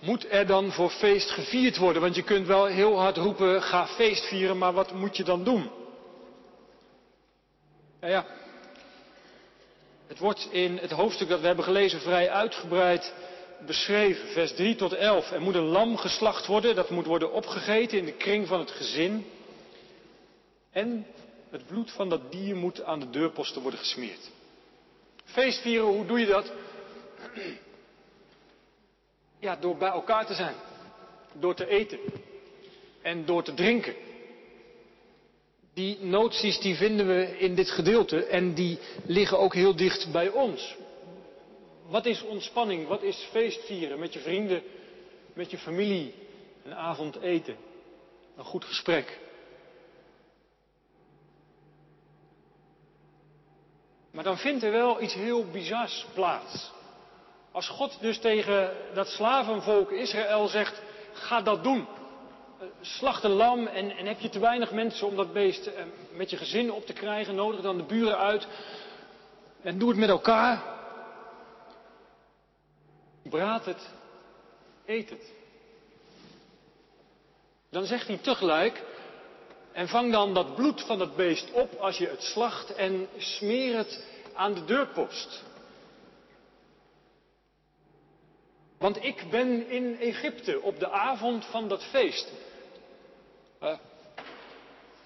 moet 0.00 0.30
er 0.30 0.46
dan 0.46 0.72
voor 0.72 0.90
feest 0.90 1.30
gevierd 1.30 1.76
worden? 1.76 2.02
Want 2.02 2.14
je 2.14 2.22
kunt 2.22 2.46
wel 2.46 2.64
heel 2.64 2.98
hard 2.98 3.16
roepen, 3.16 3.62
ga 3.62 3.86
feest 3.86 4.24
vieren, 4.26 4.58
maar 4.58 4.72
wat 4.72 4.92
moet 4.92 5.16
je 5.16 5.24
dan 5.24 5.44
doen? 5.44 5.70
Nou 8.00 8.12
ja, 8.12 8.26
het 10.06 10.18
wordt 10.18 10.48
in 10.50 10.76
het 10.76 10.90
hoofdstuk 10.90 11.28
dat 11.28 11.40
we 11.40 11.46
hebben 11.46 11.64
gelezen 11.64 12.00
vrij 12.00 12.30
uitgebreid 12.30 13.12
beschreven, 13.66 14.28
vers 14.28 14.54
3 14.54 14.74
tot 14.74 14.92
11. 14.92 15.30
Er 15.30 15.40
moet 15.40 15.54
een 15.54 15.62
lam 15.62 15.96
geslacht 15.96 16.46
worden, 16.46 16.74
dat 16.74 16.90
moet 16.90 17.06
worden 17.06 17.32
opgegeten 17.32 17.98
in 17.98 18.04
de 18.04 18.12
kring 18.12 18.46
van 18.46 18.58
het 18.58 18.70
gezin. 18.70 19.26
En 20.72 21.06
het 21.50 21.66
bloed 21.66 21.90
van 21.90 22.08
dat 22.08 22.32
dier 22.32 22.56
moet 22.56 22.82
aan 22.82 23.00
de 23.00 23.10
deurposten 23.10 23.62
worden 23.62 23.80
gesmeerd. 23.80 24.30
Feestvieren, 25.24 25.86
hoe 25.86 26.06
doe 26.06 26.18
je 26.18 26.26
dat? 26.26 26.52
Ja, 29.38 29.56
door 29.56 29.76
bij 29.76 29.90
elkaar 29.90 30.26
te 30.26 30.34
zijn. 30.34 30.54
Door 31.32 31.54
te 31.54 31.68
eten. 31.68 31.98
En 33.02 33.24
door 33.24 33.42
te 33.42 33.54
drinken. 33.54 33.94
Die 35.74 35.98
noties 36.00 36.60
die 36.60 36.74
vinden 36.74 37.06
we 37.06 37.38
in 37.38 37.54
dit 37.54 37.70
gedeelte 37.70 38.24
en 38.24 38.54
die 38.54 38.78
liggen 39.06 39.38
ook 39.38 39.54
heel 39.54 39.76
dicht 39.76 40.12
bij 40.12 40.28
ons. 40.28 40.76
Wat 41.86 42.06
is 42.06 42.22
ontspanning? 42.22 42.86
Wat 42.86 43.02
is 43.02 43.28
feestvieren? 43.30 43.98
Met 43.98 44.12
je 44.12 44.18
vrienden, 44.18 44.62
met 45.32 45.50
je 45.50 45.58
familie, 45.58 46.14
een 46.64 46.74
avond 46.74 47.20
eten, 47.20 47.56
een 48.36 48.44
goed 48.44 48.64
gesprek. 48.64 49.18
Maar 54.10 54.24
dan 54.24 54.38
vindt 54.38 54.62
er 54.62 54.70
wel 54.70 55.02
iets 55.02 55.14
heel 55.14 55.50
bizars 55.50 56.06
plaats. 56.14 56.70
Als 57.58 57.68
God 57.68 58.00
dus 58.00 58.18
tegen 58.18 58.72
dat 58.94 59.08
slavenvolk 59.08 59.90
Israël 59.90 60.48
zegt, 60.48 60.82
ga 61.12 61.40
dat 61.40 61.62
doen. 61.62 61.86
Slacht 62.80 63.24
een 63.24 63.30
lam 63.30 63.66
en, 63.66 63.90
en 63.90 64.06
heb 64.06 64.20
je 64.20 64.28
te 64.28 64.38
weinig 64.38 64.72
mensen 64.72 65.06
om 65.06 65.16
dat 65.16 65.32
beest 65.32 65.66
eh, 65.66 65.84
met 66.12 66.30
je 66.30 66.36
gezin 66.36 66.72
op 66.72 66.86
te 66.86 66.92
krijgen, 66.92 67.34
nodig 67.34 67.60
dan 67.60 67.76
de 67.76 67.82
buren 67.82 68.18
uit. 68.18 68.46
En 69.62 69.78
doe 69.78 69.88
het 69.88 69.98
met 69.98 70.08
elkaar. 70.08 70.62
Braad 73.22 73.64
het, 73.64 73.90
eet 74.86 75.10
het. 75.10 75.32
Dan 77.70 77.84
zegt 77.84 78.06
hij 78.06 78.18
tegelijk, 78.18 78.82
en 79.72 79.88
vang 79.88 80.12
dan 80.12 80.34
dat 80.34 80.54
bloed 80.54 80.82
van 80.82 81.00
het 81.00 81.16
beest 81.16 81.52
op 81.52 81.74
als 81.74 81.98
je 81.98 82.08
het 82.08 82.22
slacht 82.22 82.74
en 82.74 83.08
smeer 83.16 83.76
het 83.76 84.04
aan 84.34 84.54
de 84.54 84.64
deurpost. 84.64 85.46
Want 88.78 89.04
ik 89.04 89.24
ben 89.30 89.68
in 89.68 89.98
Egypte 90.00 90.60
op 90.60 90.78
de 90.78 90.90
avond 90.90 91.44
van 91.44 91.68
dat 91.68 91.84
feest. 91.84 92.32
Uh, 93.62 93.78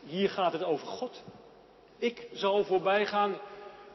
hier 0.04 0.30
gaat 0.30 0.52
het 0.52 0.64
over 0.64 0.86
God. 0.86 1.22
Ik 1.98 2.28
zal 2.32 2.64
voorbij 2.64 3.06
gaan. 3.06 3.38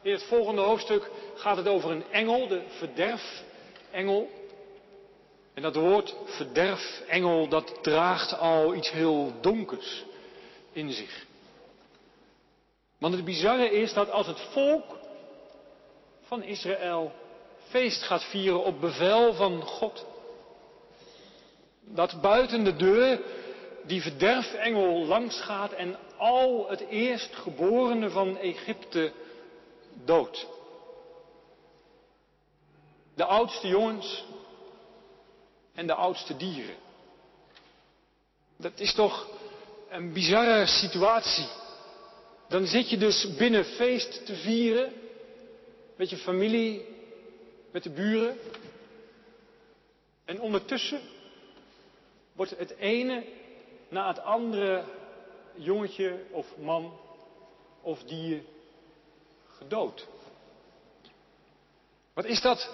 In 0.02 0.12
het 0.12 0.22
volgende 0.22 0.60
hoofdstuk 0.60 1.10
gaat 1.34 1.56
het 1.56 1.68
over 1.68 1.90
een 1.90 2.10
engel, 2.10 2.48
de 2.48 2.62
verderf 2.68 3.42
engel. 3.90 4.30
En 5.54 5.62
dat 5.62 5.74
woord 5.74 6.16
verderf, 6.24 7.02
engel, 7.08 7.48
dat 7.48 7.78
draagt 7.82 8.38
al 8.38 8.74
iets 8.74 8.90
heel 8.90 9.32
donkers 9.40 10.04
in 10.72 10.92
zich. 10.92 11.26
Want 12.98 13.14
het 13.14 13.24
bizarre 13.24 13.70
is 13.70 13.92
dat 13.92 14.10
als 14.10 14.26
het 14.26 14.40
volk 14.40 14.84
van 16.22 16.42
Israël 16.42 17.12
feest 17.68 18.02
gaat 18.02 18.24
vieren 18.24 18.64
op 18.64 18.80
bevel 18.80 19.34
van 19.34 19.62
God, 19.62 20.06
dat 21.84 22.20
buiten 22.20 22.64
de 22.64 22.76
deur 22.76 23.20
die 23.84 24.02
verderfengel 24.02 25.06
langs 25.06 25.40
gaat 25.40 25.72
en 25.72 25.96
al 26.16 26.68
het 26.68 26.80
eerstgeborene 26.80 28.10
van 28.10 28.38
Egypte 28.38 29.12
doodt. 30.04 30.46
De 33.14 33.24
oudste 33.24 33.68
jongens 33.68 34.24
en 35.74 35.86
de 35.86 35.94
oudste 35.94 36.36
dieren. 36.36 36.76
Dat 38.56 38.72
is 38.74 38.94
toch 38.94 39.26
een 39.88 40.12
bizarre 40.12 40.66
situatie. 40.66 41.48
Dan 42.48 42.66
zit 42.66 42.90
je 42.90 42.96
dus 42.96 43.36
binnen 43.36 43.64
feest 43.64 44.26
te 44.26 44.34
vieren 44.36 44.92
met 45.96 46.10
je 46.10 46.16
familie, 46.16 46.97
met 47.78 47.96
de 47.96 48.02
buren. 48.02 48.38
En 50.24 50.40
ondertussen 50.40 51.00
wordt 52.32 52.58
het 52.58 52.76
ene 52.76 53.24
na 53.88 54.08
het 54.08 54.18
andere 54.18 54.84
jongetje 55.54 56.24
of 56.30 56.56
man 56.56 56.98
of 57.80 58.02
dier 58.02 58.42
gedood. 59.46 60.06
Wat 62.14 62.24
is 62.24 62.40
dat 62.40 62.70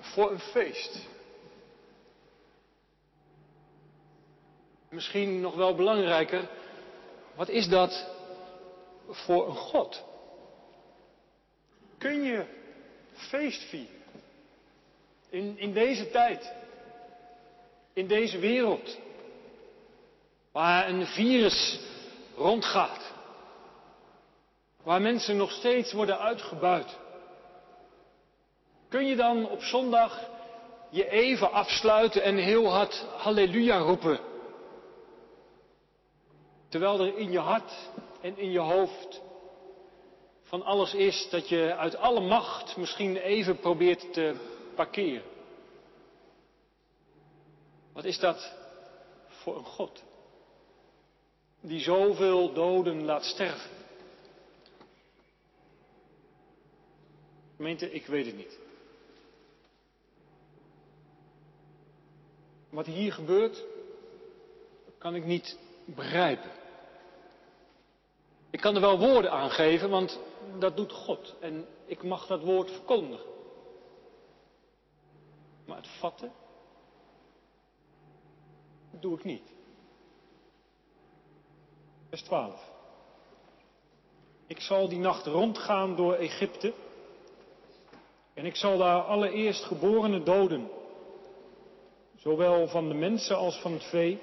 voor 0.00 0.30
een 0.30 0.40
feest. 0.40 1.06
Misschien 4.88 5.40
nog 5.40 5.54
wel 5.54 5.74
belangrijker, 5.74 6.48
wat 7.34 7.48
is 7.48 7.68
dat 7.68 8.08
voor 9.08 9.48
een 9.48 9.56
God? 9.56 10.04
Kun 11.98 12.22
je 12.22 12.57
feest 13.18 13.62
vieren 13.62 13.96
in, 15.30 15.58
in 15.58 15.72
deze 15.72 16.10
tijd, 16.10 16.52
in 17.92 18.06
deze 18.06 18.38
wereld, 18.38 18.98
waar 20.52 20.88
een 20.88 21.06
virus 21.06 21.80
rondgaat, 22.36 23.12
waar 24.82 25.00
mensen 25.02 25.36
nog 25.36 25.50
steeds 25.50 25.92
worden 25.92 26.18
uitgebuit? 26.18 26.96
Kun 28.88 29.06
je 29.06 29.16
dan 29.16 29.48
op 29.48 29.62
zondag 29.62 30.30
je 30.90 31.08
even 31.08 31.52
afsluiten 31.52 32.22
en 32.22 32.36
heel 32.36 32.66
hard 32.66 33.06
halleluja 33.16 33.78
roepen? 33.78 34.20
Terwijl 36.68 37.00
er 37.00 37.18
in 37.18 37.30
je 37.30 37.38
hart 37.38 37.72
en 38.20 38.38
in 38.38 38.50
je 38.50 38.58
hoofd 38.58 39.20
van 40.48 40.62
alles 40.62 40.94
is 40.94 41.28
dat 41.30 41.48
je 41.48 41.74
uit 41.76 41.96
alle 41.96 42.20
macht 42.20 42.76
misschien 42.76 43.16
even 43.16 43.58
probeert 43.58 44.12
te 44.12 44.34
parkeren. 44.74 45.22
Wat 47.92 48.04
is 48.04 48.18
dat 48.18 48.54
voor 49.28 49.56
een 49.56 49.64
God? 49.64 50.02
Die 51.60 51.80
zoveel 51.80 52.52
doden 52.52 53.04
laat 53.04 53.24
sterven. 53.24 53.70
Gemeente, 57.56 57.92
ik 57.92 58.06
weet 58.06 58.26
het 58.26 58.36
niet. 58.36 58.58
Wat 62.70 62.86
hier 62.86 63.12
gebeurt, 63.12 63.64
kan 64.98 65.14
ik 65.14 65.24
niet 65.24 65.58
begrijpen. 65.84 66.50
Ik 68.50 68.60
kan 68.60 68.74
er 68.74 68.80
wel 68.80 68.98
woorden 68.98 69.30
aan 69.30 69.50
geven, 69.50 69.90
want 69.90 70.18
dat 70.58 70.76
doet 70.76 70.92
God. 70.92 71.36
En 71.40 71.66
ik 71.86 72.02
mag 72.02 72.26
dat 72.26 72.42
woord 72.42 72.70
verkondigen. 72.70 73.26
Maar 75.66 75.76
het 75.76 75.88
vatten, 75.98 76.32
doe 78.90 79.14
ik 79.16 79.24
niet. 79.24 79.52
Vers 82.08 82.22
12. 82.22 82.70
Ik 84.46 84.60
zal 84.60 84.88
die 84.88 84.98
nacht 84.98 85.26
rondgaan 85.26 85.96
door 85.96 86.14
Egypte. 86.14 86.72
En 88.34 88.44
ik 88.44 88.56
zal 88.56 88.78
daar 88.78 89.02
allereerst 89.02 89.64
geborene 89.64 90.22
doden. 90.22 90.70
Zowel 92.16 92.68
van 92.68 92.88
de 92.88 92.94
mensen 92.94 93.36
als 93.36 93.60
van 93.60 93.72
het 93.72 93.84
vee. 93.84 94.18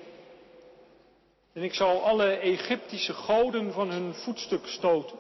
En 1.54 1.64
ik 1.64 1.74
zal 1.74 2.02
alle 2.02 2.26
Egyptische 2.26 3.14
goden 3.14 3.74
van 3.74 3.90
hun 3.90 4.14
voetstuk 4.14 4.66
stoten. 4.66 5.18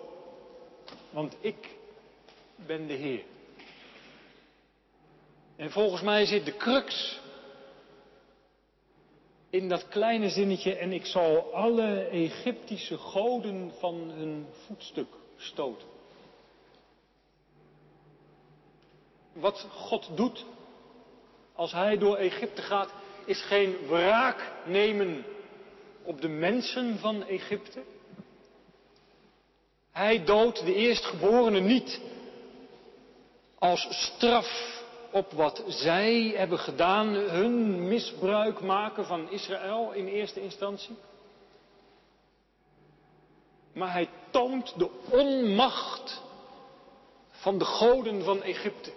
Want 1.15 1.36
ik 1.39 1.77
ben 2.55 2.88
de 2.88 2.93
Heer. 2.93 3.24
En 5.55 5.72
volgens 5.72 6.01
mij 6.01 6.25
zit 6.25 6.45
de 6.45 6.57
crux 6.57 7.19
in 9.50 9.69
dat 9.69 9.88
kleine 9.88 10.29
zinnetje 10.29 10.75
en 10.75 10.91
ik 10.91 11.05
zal 11.05 11.53
alle 11.53 12.07
Egyptische 12.07 12.98
goden 12.98 13.72
van 13.79 13.95
hun 13.95 14.48
voetstuk 14.65 15.07
stoten. 15.36 15.88
Wat 19.34 19.67
God 19.72 20.17
doet 20.17 20.45
als 21.53 21.72
hij 21.72 21.98
door 21.98 22.15
Egypte 22.15 22.62
gaat, 22.62 22.93
is 23.25 23.41
geen 23.41 23.88
wraak 23.88 24.51
nemen 24.65 25.25
op 26.03 26.22
de 26.22 26.29
mensen 26.29 27.00
van 27.00 27.24
Egypte. 27.24 27.84
Hij 29.95 30.23
doodt 30.23 30.65
de 30.65 30.73
eerstgeborenen 30.73 31.65
niet 31.65 32.01
als 33.60 33.88
straf 33.89 34.81
op 35.12 35.31
wat 35.31 35.63
zij 35.67 36.34
hebben 36.36 36.60
gedaan, 36.60 37.08
hun 37.13 37.88
misbruik 37.88 38.62
maken 38.62 39.05
van 39.05 39.29
Israël 39.31 39.91
in 39.91 40.08
eerste 40.08 40.41
instantie. 40.41 40.95
Maar 43.73 43.91
hij 43.91 44.10
toont 44.29 44.73
de 44.77 44.89
onmacht 45.10 46.21
van 47.29 47.58
de 47.58 47.65
goden 47.65 48.23
van 48.23 48.41
Egypte. 48.43 48.91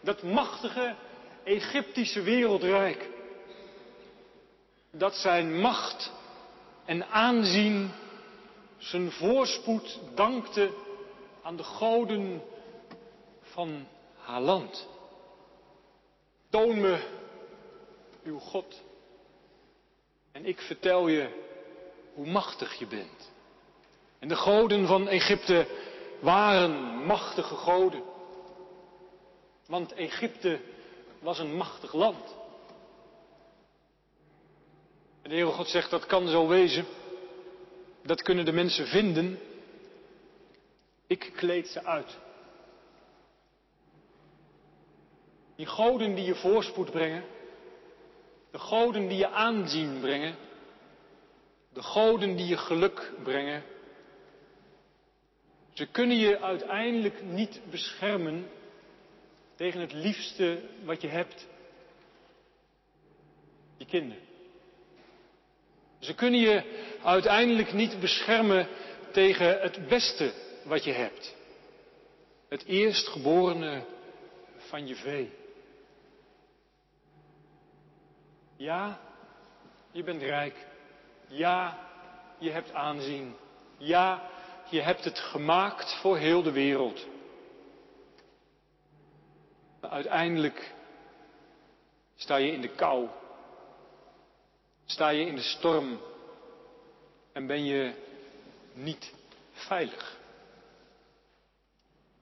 Dat 0.00 0.22
machtige 0.22 0.94
Egyptische 1.44 2.22
wereldrijk. 2.22 3.08
Dat 4.90 5.14
zijn 5.14 5.60
macht 5.60 6.12
en 6.84 7.06
aanzien 7.06 7.90
zijn 8.78 9.10
voorspoed 9.12 10.00
dankte 10.14 10.70
aan 11.42 11.56
de 11.56 11.62
goden 11.64 12.42
van 13.40 13.86
haar 14.18 14.40
land. 14.40 14.88
Toon 16.50 16.80
me 16.80 16.98
uw 18.24 18.38
God 18.38 18.82
en 20.32 20.44
ik 20.44 20.60
vertel 20.60 21.08
je 21.08 21.46
hoe 22.14 22.26
machtig 22.26 22.74
je 22.78 22.86
bent. 22.86 23.30
En 24.18 24.28
de 24.28 24.36
goden 24.36 24.86
van 24.86 25.08
Egypte 25.08 25.66
waren 26.20 27.04
machtige 27.06 27.54
goden. 27.54 28.02
Want 29.66 29.92
Egypte 29.92 30.60
was 31.20 31.38
een 31.38 31.56
machtig 31.56 31.92
land. 31.92 32.36
En 35.22 35.30
de 35.30 35.36
Heere 35.36 35.50
God 35.50 35.68
zegt 35.68 35.90
dat 35.90 36.06
kan 36.06 36.28
zo 36.28 36.48
wezen. 36.48 36.86
Dat 38.08 38.22
kunnen 38.22 38.44
de 38.44 38.52
mensen 38.52 38.86
vinden. 38.86 39.38
Ik 41.06 41.32
kleed 41.36 41.68
ze 41.68 41.84
uit. 41.84 42.18
Die 45.56 45.66
goden 45.66 46.14
die 46.14 46.24
je 46.24 46.34
voorspoed 46.34 46.90
brengen. 46.90 47.24
De 48.50 48.58
goden 48.58 49.08
die 49.08 49.18
je 49.18 49.28
aanzien 49.28 50.00
brengen. 50.00 50.36
De 51.72 51.82
goden 51.82 52.36
die 52.36 52.46
je 52.46 52.56
geluk 52.56 53.12
brengen. 53.22 53.62
Ze 55.72 55.86
kunnen 55.86 56.16
je 56.16 56.40
uiteindelijk 56.40 57.22
niet 57.22 57.60
beschermen 57.70 58.50
tegen 59.54 59.80
het 59.80 59.92
liefste 59.92 60.62
wat 60.84 61.00
je 61.00 61.08
hebt. 61.08 61.48
Je 63.76 63.84
kinderen. 63.84 64.26
Ze 65.98 66.14
kunnen 66.14 66.40
je 66.40 66.86
uiteindelijk 67.02 67.72
niet 67.72 68.00
beschermen 68.00 68.68
tegen 69.12 69.60
het 69.60 69.88
beste 69.88 70.32
wat 70.64 70.84
je 70.84 70.92
hebt. 70.92 71.34
Het 72.48 72.64
eerstgeborene 72.64 73.84
van 74.56 74.86
je 74.86 74.96
vee. 74.96 75.32
Ja, 78.56 79.00
je 79.90 80.02
bent 80.02 80.22
rijk. 80.22 80.66
Ja, 81.26 81.78
je 82.38 82.50
hebt 82.50 82.72
aanzien. 82.72 83.36
Ja, 83.76 84.30
je 84.70 84.80
hebt 84.80 85.04
het 85.04 85.18
gemaakt 85.18 85.98
voor 86.00 86.16
heel 86.16 86.42
de 86.42 86.52
wereld. 86.52 87.06
Maar 89.80 89.90
uiteindelijk 89.90 90.74
sta 92.16 92.36
je 92.36 92.52
in 92.52 92.60
de 92.60 92.74
kou. 92.74 93.08
Sta 94.84 95.08
je 95.08 95.26
in 95.26 95.34
de 95.34 95.42
storm 95.42 96.00
en 97.38 97.46
ben 97.46 97.64
je 97.64 97.92
niet 98.72 99.12
veilig. 99.52 100.18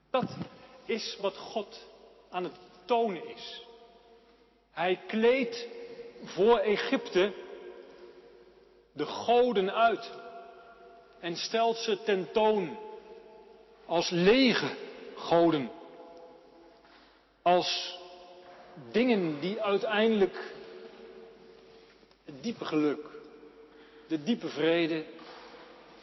Dat 0.09 0.37
is 0.85 1.17
wat 1.21 1.37
God 1.37 1.85
aan 2.29 2.43
het 2.43 2.55
tonen 2.85 3.27
is. 3.27 3.63
Hij 4.71 4.99
kleedt 5.07 5.67
voor 6.23 6.57
Egypte 6.57 7.33
de 8.91 9.05
goden 9.05 9.73
uit 9.73 10.11
en 11.19 11.35
stelt 11.35 11.77
ze 11.77 12.03
tentoon 12.03 12.77
als 13.85 14.09
lege 14.09 14.75
goden. 15.15 15.71
Als 17.41 17.99
dingen 18.91 19.39
die 19.39 19.61
uiteindelijk 19.61 20.53
het 22.25 22.43
diepe 22.43 22.65
geluk, 22.65 23.16
de 24.07 24.23
diepe 24.23 24.49
vrede, 24.49 25.05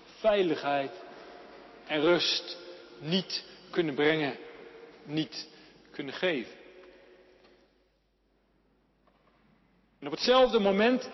veiligheid 0.04 0.92
en 1.86 2.00
rust 2.00 2.58
niet 2.98 3.44
kunnen 3.70 3.94
brengen, 3.94 4.36
niet 5.04 5.48
kunnen 5.90 6.14
geven. 6.14 6.54
En 9.98 10.06
op 10.06 10.12
hetzelfde 10.12 10.58
moment 10.58 11.10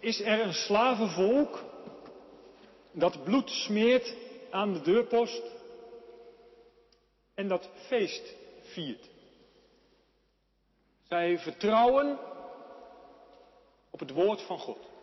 is 0.00 0.20
er 0.20 0.40
een 0.40 0.54
slavenvolk 0.54 1.64
dat 2.92 3.24
bloed 3.24 3.50
smeert 3.50 4.14
aan 4.50 4.72
de 4.72 4.80
deurpost 4.80 5.42
en 7.34 7.48
dat 7.48 7.70
feest 7.86 8.34
viert. 8.62 9.10
Zij 11.08 11.38
vertrouwen 11.38 12.18
op 13.90 14.00
het 14.00 14.10
woord 14.10 14.42
van 14.42 14.58
God. 14.58 14.93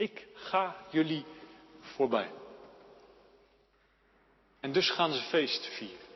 Ik 0.00 0.26
ga 0.34 0.76
jullie 0.90 1.24
voorbij. 1.80 2.30
En 4.60 4.72
dus 4.72 4.90
gaan 4.90 5.12
ze 5.12 5.20
feest 5.20 5.66
vieren. 5.66 6.06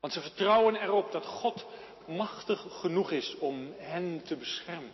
Want 0.00 0.12
ze 0.12 0.20
vertrouwen 0.20 0.74
erop 0.76 1.12
dat 1.12 1.26
God 1.26 1.66
machtig 2.06 2.66
genoeg 2.80 3.10
is 3.10 3.36
om 3.38 3.74
hen 3.78 4.22
te 4.22 4.36
beschermen. 4.36 4.92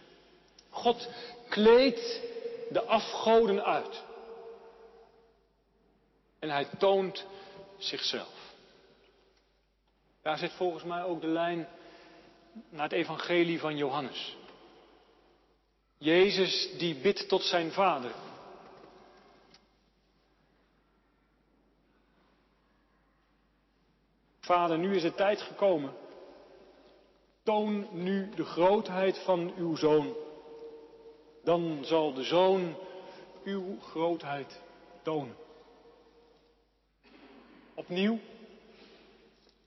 God 0.70 1.08
kleedt 1.48 2.20
de 2.70 2.82
afgoden 2.84 3.64
uit. 3.64 4.04
En 6.38 6.50
hij 6.50 6.68
toont 6.78 7.26
zichzelf. 7.78 8.54
Daar 10.22 10.38
zit 10.38 10.52
volgens 10.52 10.84
mij 10.84 11.02
ook 11.02 11.20
de 11.20 11.26
lijn 11.26 11.68
naar 12.68 12.82
het 12.82 12.92
evangelie 12.92 13.60
van 13.60 13.76
Johannes. 13.76 14.36
Jezus 16.02 16.68
die 16.78 16.94
bidt 16.94 17.28
tot 17.28 17.42
zijn 17.42 17.72
vader. 17.72 18.14
Vader, 24.40 24.78
nu 24.78 24.96
is 24.96 25.02
de 25.02 25.14
tijd 25.14 25.40
gekomen. 25.40 25.94
Toon 27.42 27.88
nu 27.92 28.30
de 28.34 28.44
grootheid 28.44 29.18
van 29.18 29.52
uw 29.56 29.76
zoon. 29.76 30.16
Dan 31.44 31.84
zal 31.84 32.12
de 32.12 32.22
zoon 32.22 32.76
uw 33.44 33.80
grootheid 33.80 34.60
tonen. 35.02 35.36
Opnieuw 37.74 38.18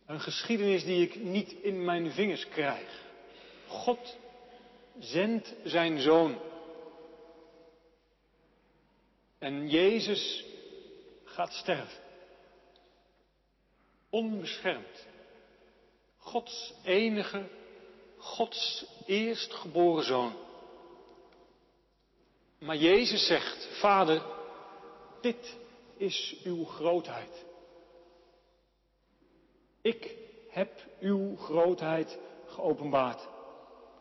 een 0.05 0.21
geschiedenis 0.21 0.83
die 0.83 1.01
ik 1.01 1.15
niet 1.15 1.51
in 1.51 1.85
mijn 1.85 2.11
vingers 2.11 2.47
krijg. 2.47 3.03
God 3.67 4.17
zendt 4.99 5.55
zijn 5.63 5.99
zoon. 5.99 6.39
En 9.39 9.69
Jezus 9.69 10.45
gaat 11.23 11.53
sterven. 11.53 12.03
Onbeschermd. 14.09 15.07
Gods 16.17 16.73
enige, 16.83 17.47
Gods 18.17 18.85
eerstgeboren 19.05 20.03
zoon. 20.03 20.33
Maar 22.59 22.75
Jezus 22.75 23.27
zegt, 23.27 23.79
Vader, 23.79 24.25
dit 25.21 25.57
is 25.97 26.41
uw 26.43 26.65
grootheid. 26.65 27.45
Ik 29.81 30.15
heb 30.49 30.81
uw 30.99 31.35
grootheid 31.35 32.19
geopenbaard. 32.45 33.27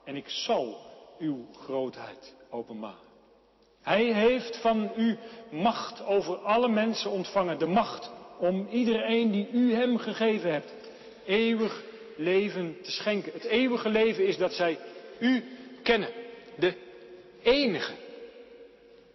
En 0.04 0.16
ik 0.16 0.28
zal 0.28 0.76
uw 1.18 1.46
grootheid 1.52 2.34
openbaren. 2.50 3.12
Hij 3.82 4.04
heeft 4.04 4.56
van 4.56 4.90
u 4.96 5.18
macht 5.50 6.04
over 6.04 6.36
alle 6.36 6.68
mensen 6.68 7.10
ontvangen. 7.10 7.58
De 7.58 7.66
macht 7.66 8.10
om 8.38 8.68
iedereen 8.70 9.30
die 9.30 9.48
u 9.52 9.74
hem 9.74 9.98
gegeven 9.98 10.52
hebt, 10.52 10.72
eeuwig 11.26 11.82
leven 12.16 12.76
te 12.82 12.90
schenken. 12.90 13.32
Het 13.32 13.44
eeuwige 13.44 13.88
leven 13.88 14.26
is 14.26 14.36
dat 14.36 14.52
zij 14.52 14.78
u 15.18 15.44
kennen. 15.82 16.10
De 16.58 16.74
enige 17.42 17.92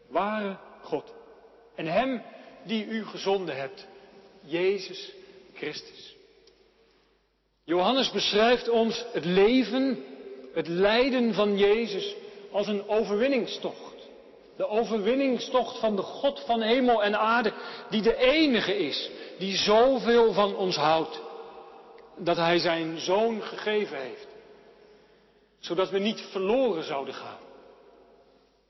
ware 0.07 0.57
God. 0.81 1.13
En 1.75 1.85
hem 1.85 2.21
die 2.63 2.85
u 2.85 3.05
gezonden 3.05 3.55
hebt, 3.55 3.87
Jezus 4.41 5.13
Christus. 5.53 6.15
Johannes 7.63 8.11
beschrijft 8.11 8.69
ons 8.69 9.05
het 9.13 9.25
leven, 9.25 10.03
het 10.53 10.67
lijden 10.67 11.33
van 11.33 11.57
Jezus 11.57 12.15
als 12.51 12.67
een 12.67 12.87
overwinningstocht. 12.87 13.89
De 14.57 14.67
overwinningstocht 14.67 15.79
van 15.79 15.95
de 15.95 16.01
God 16.01 16.43
van 16.45 16.61
hemel 16.61 17.03
en 17.03 17.19
aarde, 17.19 17.53
die 17.89 18.01
de 18.01 18.15
enige 18.15 18.77
is, 18.77 19.09
die 19.37 19.55
zoveel 19.55 20.33
van 20.33 20.55
ons 20.55 20.75
houdt, 20.75 21.21
dat 22.17 22.37
Hij 22.37 22.59
zijn 22.59 22.99
zoon 22.99 23.41
gegeven 23.41 24.01
heeft, 24.01 24.27
zodat 25.59 25.89
we 25.89 25.99
niet 25.99 26.21
verloren 26.21 26.83
zouden 26.83 27.13
gaan, 27.13 27.39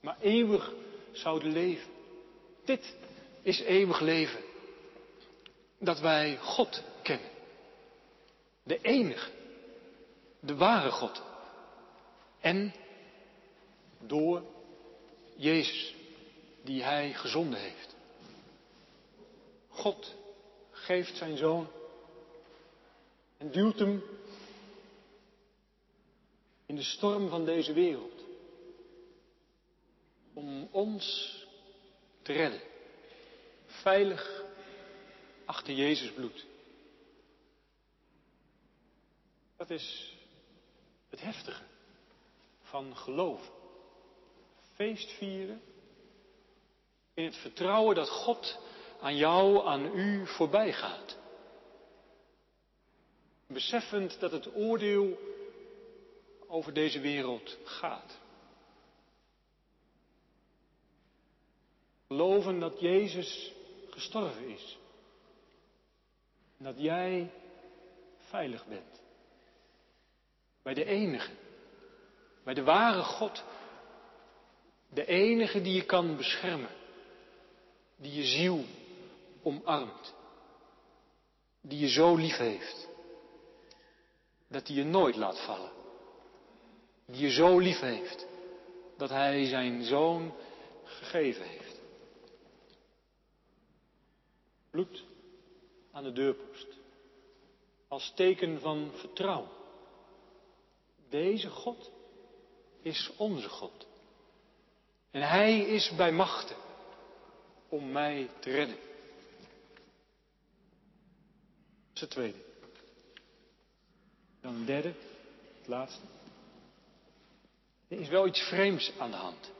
maar 0.01 0.17
eeuwig 0.19 0.73
zouden 1.11 1.51
leven. 1.51 1.91
Dit 2.65 2.95
is 3.41 3.59
eeuwig 3.59 3.99
leven, 3.99 4.39
dat 5.79 5.99
wij 5.99 6.37
God 6.41 6.83
kennen. 7.03 7.29
De 8.63 8.79
enige, 8.81 9.29
de 10.39 10.55
ware 10.55 10.91
God. 10.91 11.21
En 12.39 12.73
door 13.99 14.43
Jezus, 15.35 15.95
die 16.63 16.83
Hij 16.83 17.13
gezonden 17.13 17.59
heeft. 17.59 17.95
God 19.67 20.15
geeft 20.71 21.17
zijn 21.17 21.37
zoon 21.37 21.67
en 23.37 23.51
duwt 23.51 23.79
hem 23.79 24.03
in 26.65 26.75
de 26.75 26.83
storm 26.83 27.29
van 27.29 27.45
deze 27.45 27.73
wereld. 27.73 28.23
Om 30.33 30.67
ons 30.71 31.35
te 32.21 32.33
redden. 32.33 32.61
Veilig 33.65 34.43
achter 35.45 35.73
Jezus 35.73 36.11
bloed. 36.11 36.45
Dat 39.57 39.69
is 39.69 40.15
het 41.09 41.21
heftige 41.21 41.63
van 42.69 42.95
geloven. 42.95 43.53
Feest 44.73 45.11
vieren 45.11 45.61
in 47.13 47.23
het 47.25 47.35
vertrouwen 47.35 47.95
dat 47.95 48.09
God 48.09 48.59
aan 49.01 49.15
jou, 49.15 49.67
aan 49.67 49.95
u 49.95 50.27
voorbij 50.27 50.73
gaat. 50.73 51.17
Beseffend 53.47 54.19
dat 54.19 54.31
het 54.31 54.55
oordeel 54.55 55.17
over 56.47 56.73
deze 56.73 56.99
wereld 56.99 57.57
gaat. 57.63 58.19
Geloven 62.07 62.59
dat 62.59 62.79
Jezus 62.79 63.53
gestorven 63.89 64.49
is. 64.49 64.77
Dat 66.57 66.79
jij 66.79 67.31
veilig 68.17 68.65
bent. 68.65 69.01
Bij 70.61 70.73
de 70.73 70.85
enige. 70.85 71.31
Bij 72.49 72.57
de 72.57 72.63
ware 72.63 73.03
God. 73.03 73.43
De 74.89 75.05
enige 75.05 75.61
die 75.61 75.73
je 75.73 75.85
kan 75.85 76.17
beschermen. 76.17 76.69
Die 77.97 78.13
je 78.13 78.23
ziel 78.23 78.65
omarmt. 79.43 80.15
Die 81.61 81.79
je 81.79 81.87
zo 81.89 82.15
lief 82.15 82.37
heeft. 82.37 82.87
Dat 84.47 84.67
hij 84.67 84.75
je 84.75 84.83
nooit 84.83 85.15
laat 85.15 85.45
vallen. 85.45 85.71
Die 87.05 87.21
je 87.21 87.29
zo 87.29 87.59
lief 87.59 87.79
heeft. 87.79 88.27
Dat 88.97 89.09
hij 89.09 89.45
zijn 89.45 89.83
zoon 89.83 90.33
gegeven 90.83 91.45
heeft. 91.45 91.81
Bloed 94.69 95.03
aan 95.91 96.03
de 96.03 96.11
deurpost. 96.11 96.67
Als 97.87 98.11
teken 98.15 98.59
van 98.59 98.91
vertrouwen. 98.93 99.49
Deze 101.09 101.49
God 101.49 101.97
is 102.81 103.11
onze 103.17 103.49
God. 103.49 103.87
En 105.11 105.21
Hij 105.21 105.59
is 105.59 105.91
bij 105.95 106.11
machten 106.11 106.55
om 107.69 107.91
mij 107.91 108.29
te 108.39 108.51
redden. 108.51 108.77
Dat 111.87 111.93
is 111.93 112.01
het 112.01 112.09
tweede. 112.09 112.37
Dan 114.41 114.55
een 114.55 114.65
derde, 114.65 114.93
het 115.57 115.67
laatste. 115.67 116.01
Er 117.87 117.99
is 117.99 118.09
wel 118.09 118.27
iets 118.27 118.41
vreemds 118.41 118.91
aan 118.97 119.11
de 119.11 119.17
hand. 119.17 119.51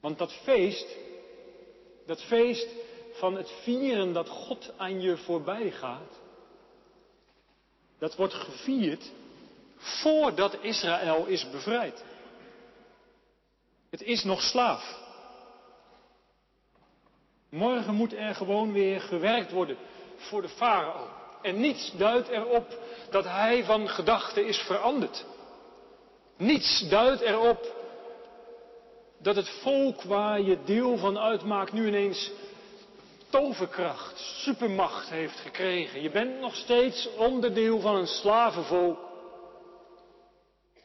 Want 0.00 0.18
dat 0.18 0.32
feest, 0.32 0.96
dat 2.06 2.22
feest 2.22 2.68
van 3.12 3.36
het 3.36 3.50
vieren 3.62 4.12
dat 4.12 4.28
God 4.28 4.72
aan 4.76 5.00
je 5.00 5.16
voorbij 5.16 5.70
gaat, 5.70 6.20
dat 7.98 8.16
wordt 8.16 8.34
gevierd 8.34 9.10
voordat 9.84 10.56
Israël 10.60 11.26
is 11.26 11.50
bevrijd. 11.50 12.04
Het 13.90 14.02
is 14.02 14.24
nog 14.24 14.42
slaaf. 14.42 15.02
Morgen 17.50 17.94
moet 17.94 18.14
er 18.14 18.34
gewoon 18.34 18.72
weer 18.72 19.00
gewerkt 19.00 19.52
worden 19.52 19.76
voor 20.16 20.42
de 20.42 20.48
farao. 20.48 21.08
En 21.42 21.60
niets 21.60 21.92
duidt 21.96 22.28
erop 22.28 22.78
dat 23.10 23.24
hij 23.24 23.64
van 23.64 23.88
gedachten 23.88 24.46
is 24.46 24.58
veranderd. 24.58 25.24
Niets 26.36 26.88
duidt 26.88 27.20
erop 27.20 27.82
dat 29.18 29.36
het 29.36 29.48
volk 29.48 30.02
waar 30.02 30.40
je 30.40 30.58
deel 30.64 30.96
van 30.96 31.18
uitmaakt 31.18 31.72
nu 31.72 31.86
ineens 31.86 32.30
toverkracht, 33.30 34.18
supermacht 34.18 35.08
heeft 35.08 35.40
gekregen. 35.40 36.02
Je 36.02 36.10
bent 36.10 36.40
nog 36.40 36.54
steeds 36.54 37.08
onderdeel 37.16 37.80
van 37.80 37.96
een 37.96 38.06
slavenvolk. 38.06 38.98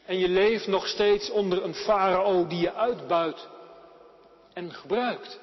En 0.10 0.18
je 0.18 0.30
leeft 0.30 0.68
nog 0.68 0.88
steeds 0.88 1.30
onder 1.30 1.64
een 1.64 1.74
farao 1.74 2.48
die 2.48 2.60
je 2.60 2.74
uitbuit 2.74 3.48
en 4.54 4.72
gebruikt. 4.72 5.40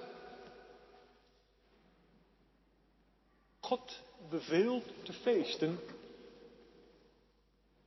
God 3.61 4.02
beveelt 4.31 4.85
te 5.02 5.12
feesten, 5.12 5.81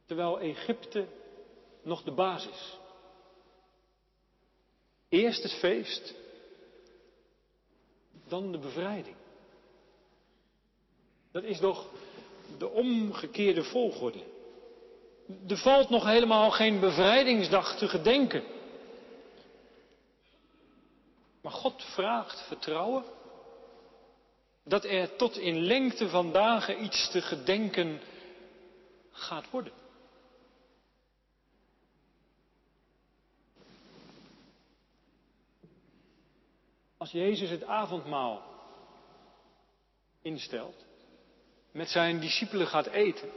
terwijl 0.06 0.40
Egypte 0.40 1.08
nog 1.82 2.04
de 2.04 2.12
baas 2.12 2.48
is. 2.48 2.78
Eerst 5.10 5.44
het 5.44 5.54
feest, 5.54 6.14
dan 8.28 8.52
de 8.52 8.60
bevrijding. 8.60 9.16
Dat 11.32 11.44
is 11.44 11.60
toch 11.60 11.90
de 12.58 12.70
omgekeerde 12.70 13.64
volgorde. 13.64 14.38
Er 15.48 15.58
valt 15.58 15.90
nog 15.90 16.06
helemaal 16.06 16.52
geen 16.52 16.80
bevrijdingsdag 16.80 17.78
te 17.78 17.88
gedenken. 17.88 18.44
Maar 21.42 21.52
God 21.52 21.84
vraagt 21.84 22.48
vertrouwen 22.48 23.04
dat 24.64 24.84
er 24.86 25.16
tot 25.16 25.38
in 25.38 25.60
lengte 25.60 26.10
van 26.10 26.32
dagen 26.32 26.84
iets 26.84 27.12
te 27.12 27.22
gedenken 27.22 28.02
gaat 29.12 29.50
worden. 29.50 29.74
Als 36.98 37.12
Jezus 37.12 37.50
het 37.50 37.64
avondmaal 37.64 38.44
instelt, 40.22 40.86
met 41.72 41.90
zijn 41.90 42.20
discipelen 42.20 42.68
gaat 42.68 42.88
eten, 42.88 43.30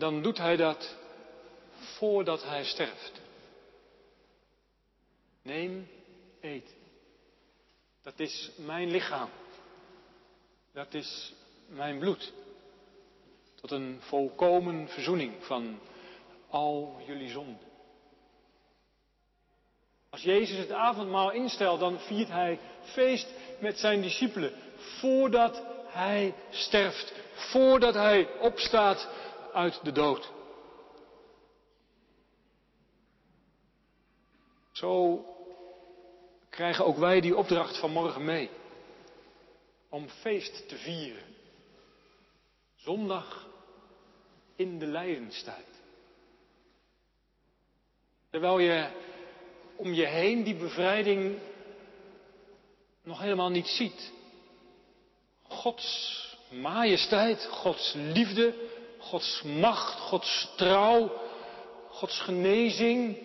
dan 0.00 0.22
doet 0.22 0.38
hij 0.38 0.56
dat 0.56 0.96
voordat 1.78 2.44
hij 2.44 2.64
sterft. 2.64 3.20
Neem, 5.42 5.88
eet. 6.40 6.74
Dat 8.02 8.18
is 8.18 8.50
mijn 8.56 8.90
lichaam. 8.90 9.28
Dat 10.72 10.94
is 10.94 11.32
mijn 11.66 11.98
bloed. 11.98 12.32
Tot 13.54 13.70
een 13.70 13.98
volkomen 14.00 14.88
verzoening 14.88 15.34
van 15.44 15.78
al 16.48 17.00
jullie 17.06 17.30
zonden. 17.30 17.68
Als 20.10 20.22
Jezus 20.22 20.58
het 20.58 20.72
avondmaal 20.72 21.30
instelt, 21.30 21.80
dan 21.80 22.00
viert 22.00 22.28
hij 22.28 22.58
feest 22.82 23.28
met 23.58 23.78
zijn 23.78 24.02
discipelen 24.02 24.52
voordat 24.76 25.62
hij 25.86 26.34
sterft, 26.50 27.12
voordat 27.34 27.94
hij 27.94 28.28
opstaat 28.38 29.08
uit 29.52 29.84
de 29.84 29.92
dood. 29.92 30.32
Zo 34.72 35.24
krijgen 36.50 36.84
ook 36.84 36.96
wij 36.96 37.20
die 37.20 37.36
opdracht 37.36 37.78
van 37.78 37.90
morgen 37.90 38.24
mee. 38.24 38.50
Om 39.88 40.08
feest 40.08 40.68
te 40.68 40.76
vieren. 40.76 41.24
Zondag 42.76 43.48
in 44.56 44.78
de 44.78 44.86
lijdenstijd. 44.86 45.66
Terwijl 48.30 48.58
je 48.58 48.90
om 49.76 49.92
je 49.92 50.06
heen 50.06 50.42
die 50.42 50.56
bevrijding 50.56 51.38
nog 53.02 53.20
helemaal 53.20 53.50
niet 53.50 53.66
ziet. 53.66 54.12
Gods 55.42 56.18
majesteit, 56.50 57.46
Gods 57.50 57.92
liefde, 57.96 58.54
Gods 59.00 59.42
macht, 59.42 60.00
Gods 60.00 60.52
trouw, 60.56 61.12
Gods 61.88 62.20
genezing, 62.20 63.18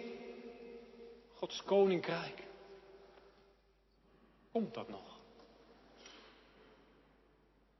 Gods 1.33 1.63
koninkrijk. 1.63 2.43
Komt 4.51 4.73
dat 4.73 4.89
nog? 4.89 5.19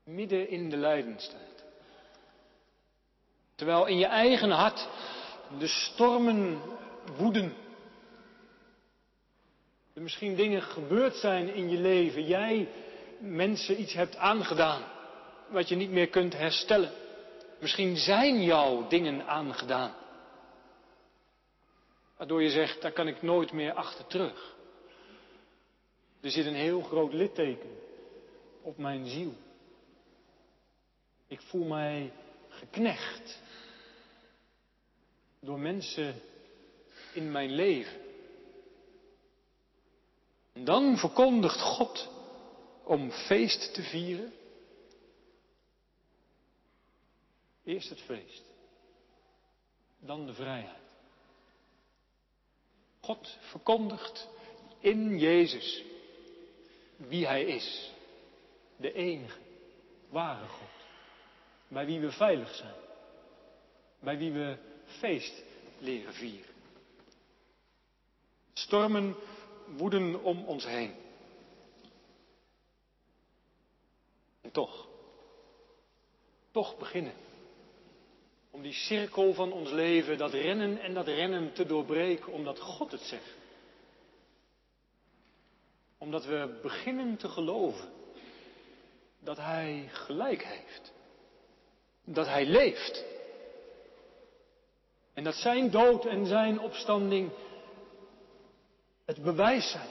Midden 0.04 0.50
in 0.50 0.70
de 0.70 0.78
lijdenstijd. 0.78 1.64
Terwijl 3.56 3.86
in 3.86 3.98
je 3.98 4.06
eigen 4.06 4.50
hart 4.50 4.88
de 5.60 5.68
stormen 5.68 6.62
woeden. 7.18 7.54
Er 9.94 10.02
misschien 10.02 10.36
dingen 10.36 10.62
gebeurd 10.62 11.16
zijn 11.16 11.54
in 11.54 11.70
je 11.70 11.78
leven. 11.78 12.26
Jij 12.26 12.70
mensen 13.20 13.82
iets 13.82 13.94
hebt 13.94 14.16
aangedaan. 14.16 14.82
Wat 15.50 15.70
je 15.70 15.76
niet 15.76 15.92
meer 15.92 16.08
kunt 16.08 16.34
herstellen. 16.34 16.92
Misschien 17.66 17.98
zijn 17.98 18.44
jou 18.44 18.90
dingen 18.90 19.28
aangedaan. 19.28 19.96
Waardoor 22.18 22.44
je 22.44 22.50
zegt, 22.50 22.82
daar 22.82 22.92
kan 22.92 23.08
ik 23.08 23.22
nooit 23.22 23.52
meer 23.52 23.74
achter 23.74 24.08
terug. 24.08 24.56
Er 26.22 26.32
zit 26.32 26.46
een 26.46 26.56
heel 26.56 26.82
groot 26.82 27.14
litteken 27.14 27.70
op 28.62 28.78
mijn 28.78 29.06
ziel. 29.06 29.34
Ik 31.28 31.42
voel 31.42 31.66
mij 31.66 32.14
geknecht 32.50 33.42
door 35.40 35.60
mensen 35.60 36.22
in 37.14 37.32
mijn 37.32 37.52
leven. 37.52 38.02
En 40.54 40.64
dan 40.64 40.98
verkondigt 40.98 41.62
God 41.62 42.10
om 42.84 43.12
feest 43.12 43.74
te 43.74 43.82
vieren. 43.84 44.34
Eerst 47.66 47.90
het 47.90 48.02
feest, 48.02 48.44
dan 50.00 50.26
de 50.26 50.34
vrijheid. 50.34 50.84
God 53.00 53.38
verkondigt 53.40 54.28
in 54.80 55.20
Jezus 55.20 55.84
wie 56.98 57.26
Hij 57.28 57.44
is. 57.44 57.92
De 58.78 58.94
enige, 58.94 59.40
ware 60.10 60.48
God. 60.48 60.68
Bij 61.68 61.86
wie 61.86 62.00
we 62.00 62.12
veilig 62.12 62.56
zijn. 62.56 62.76
Bij 64.00 64.18
wie 64.18 64.32
we 64.32 64.58
feest 64.86 65.44
leren 65.80 66.14
vieren. 66.14 66.54
Stormen 68.54 69.16
woeden 69.78 70.24
om 70.24 70.46
ons 70.46 70.66
heen. 70.66 70.96
En 74.42 74.52
toch, 74.52 74.88
toch 76.52 76.78
beginnen. 76.78 77.25
Om 78.56 78.62
die 78.62 78.74
cirkel 78.74 79.34
van 79.34 79.52
ons 79.52 79.72
leven, 79.72 80.18
dat 80.18 80.34
rennen 80.34 80.80
en 80.80 80.94
dat 80.94 81.08
rennen 81.08 81.54
te 81.54 81.66
doorbreken, 81.66 82.34
omdat 82.34 82.60
God 82.60 82.92
het 82.92 83.02
zegt. 83.02 83.36
Omdat 85.98 86.26
we 86.26 86.60
beginnen 86.62 87.18
te 87.18 87.30
geloven 87.30 87.90
dat 89.20 89.38
Hij 89.38 89.90
gelijk 89.92 90.44
heeft. 90.44 90.94
Dat 92.04 92.26
Hij 92.26 92.46
leeft. 92.46 93.06
En 95.14 95.24
dat 95.24 95.36
Zijn 95.36 95.72
dood 95.72 96.06
en 96.06 96.26
Zijn 96.26 96.60
opstanding 96.60 97.32
het 99.06 99.24
bewijs 99.24 99.72
zijn. 99.72 99.90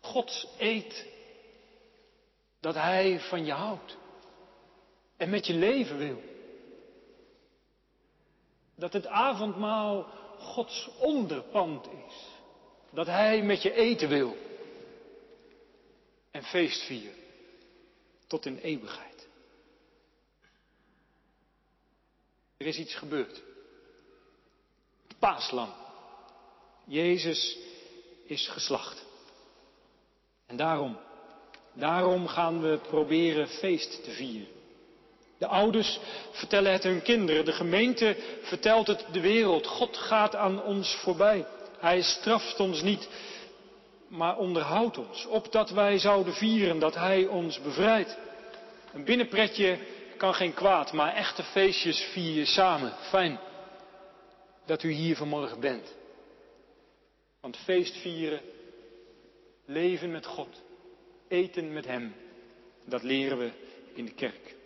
Gods 0.00 0.46
eet 0.58 1.06
dat 2.60 2.74
Hij 2.74 3.20
van 3.20 3.44
je 3.44 3.52
houdt 3.52 3.96
en 5.16 5.30
met 5.30 5.46
je 5.46 5.54
leven 5.54 5.98
wil. 5.98 6.36
Dat 8.78 8.92
het 8.92 9.06
avondmaal 9.06 10.02
Gods 10.38 10.88
onderpand 10.98 11.86
is. 11.86 12.26
Dat 12.90 13.06
Hij 13.06 13.42
met 13.42 13.62
je 13.62 13.72
eten 13.72 14.08
wil. 14.08 14.36
En 16.30 16.42
feest 16.42 16.82
vieren. 16.82 17.16
Tot 18.26 18.46
in 18.46 18.58
eeuwigheid. 18.58 19.28
Er 22.56 22.66
is 22.66 22.78
iets 22.78 22.94
gebeurd. 22.94 23.42
Paaslam. 25.18 25.72
Jezus 26.84 27.58
is 28.26 28.48
geslacht. 28.48 29.06
En 30.46 30.56
daarom, 30.56 30.98
daarom 31.72 32.26
gaan 32.26 32.60
we 32.60 32.78
proberen 32.78 33.48
feest 33.48 34.04
te 34.04 34.10
vieren. 34.10 34.57
De 35.38 35.46
ouders 35.46 35.98
vertellen 36.30 36.72
het 36.72 36.82
hun 36.82 37.02
kinderen, 37.02 37.44
de 37.44 37.52
gemeente 37.52 38.16
vertelt 38.42 38.86
het 38.86 39.04
de 39.12 39.20
wereld. 39.20 39.66
God 39.66 39.96
gaat 39.96 40.34
aan 40.34 40.62
ons 40.62 40.94
voorbij. 40.94 41.46
Hij 41.78 42.02
straft 42.02 42.60
ons 42.60 42.82
niet, 42.82 43.08
maar 44.08 44.36
onderhoudt 44.36 44.98
ons, 44.98 45.26
opdat 45.26 45.70
wij 45.70 45.98
zouden 45.98 46.34
vieren 46.34 46.78
dat 46.78 46.94
Hij 46.94 47.26
ons 47.26 47.60
bevrijdt. 47.60 48.18
Een 48.92 49.04
binnenpretje 49.04 49.78
kan 50.16 50.34
geen 50.34 50.54
kwaad, 50.54 50.92
maar 50.92 51.14
echte 51.14 51.42
feestjes 51.42 52.00
vier 52.00 52.34
je 52.34 52.44
samen. 52.44 52.92
Fijn 53.00 53.38
dat 54.66 54.82
u 54.82 54.90
hier 54.90 55.16
vanmorgen 55.16 55.60
bent. 55.60 55.94
Want 57.40 57.56
feest 57.56 57.96
vieren, 57.96 58.40
leven 59.64 60.10
met 60.10 60.26
God, 60.26 60.62
eten 61.28 61.72
met 61.72 61.86
Hem, 61.86 62.14
dat 62.84 63.02
leren 63.02 63.38
we 63.38 63.50
in 63.94 64.04
de 64.04 64.14
kerk. 64.14 64.56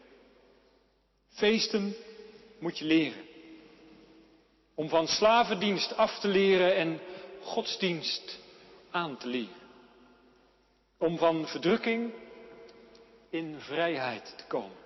Feesten 1.33 1.97
moet 2.59 2.79
je 2.79 2.85
leren. 2.85 3.25
Om 4.75 4.88
van 4.88 5.09
slavendienst 5.09 5.97
af 5.97 6.18
te 6.18 6.29
leren 6.29 6.77
en 6.77 7.01
godsdienst 7.40 8.38
aan 8.90 9.16
te 9.16 9.27
leren. 9.27 9.61
Om 10.99 11.18
van 11.18 11.47
verdrukking 11.47 12.12
in 13.31 13.61
vrijheid 13.61 14.35
te 14.37 14.45
komen. 14.47 14.77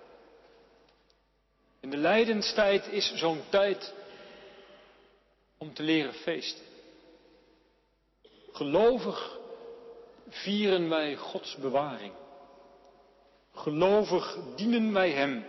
En 1.79 1.89
de 1.89 1.97
lijdenstijd 1.97 2.87
is 2.87 3.13
zo'n 3.15 3.41
tijd 3.49 3.93
om 5.57 5.73
te 5.73 5.83
leren 5.83 6.13
feesten. 6.13 6.65
Gelovig 8.51 9.37
vieren 10.29 10.89
wij 10.89 11.15
Gods 11.15 11.55
bewaring. 11.55 12.13
Gelovig 13.53 14.37
dienen 14.55 14.93
wij 14.93 15.11
Hem 15.11 15.45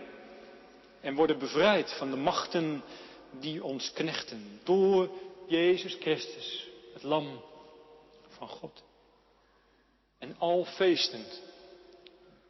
en 1.01 1.15
worden 1.15 1.39
bevrijd 1.39 1.97
van 1.97 2.09
de 2.09 2.17
machten 2.17 2.83
die 3.31 3.63
ons 3.63 3.93
knechten 3.93 4.59
door 4.63 5.09
Jezus 5.47 5.93
Christus, 5.99 6.69
het 6.93 7.03
Lam 7.03 7.41
van 8.27 8.47
God. 8.47 8.83
En 10.17 10.35
al 10.37 10.65
feestend 10.65 11.41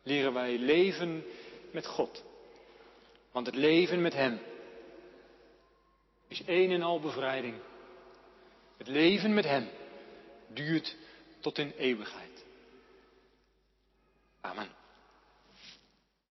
leren 0.03 0.33
wij 0.33 0.57
leven 0.57 1.23
met 1.71 1.85
God. 1.85 2.23
Want 3.31 3.45
het 3.45 3.55
leven 3.55 4.01
met 4.01 4.13
Hem 4.13 4.39
is 6.27 6.43
één 6.43 6.71
en 6.71 6.81
al 6.81 6.99
bevrijding. 6.99 7.55
Het 8.77 8.87
leven 8.87 9.33
met 9.33 9.45
Hem 9.45 9.69
duurt 10.47 10.95
tot 11.39 11.57
in 11.57 11.71
eeuwigheid. 11.77 12.45
Amen. 14.41 14.78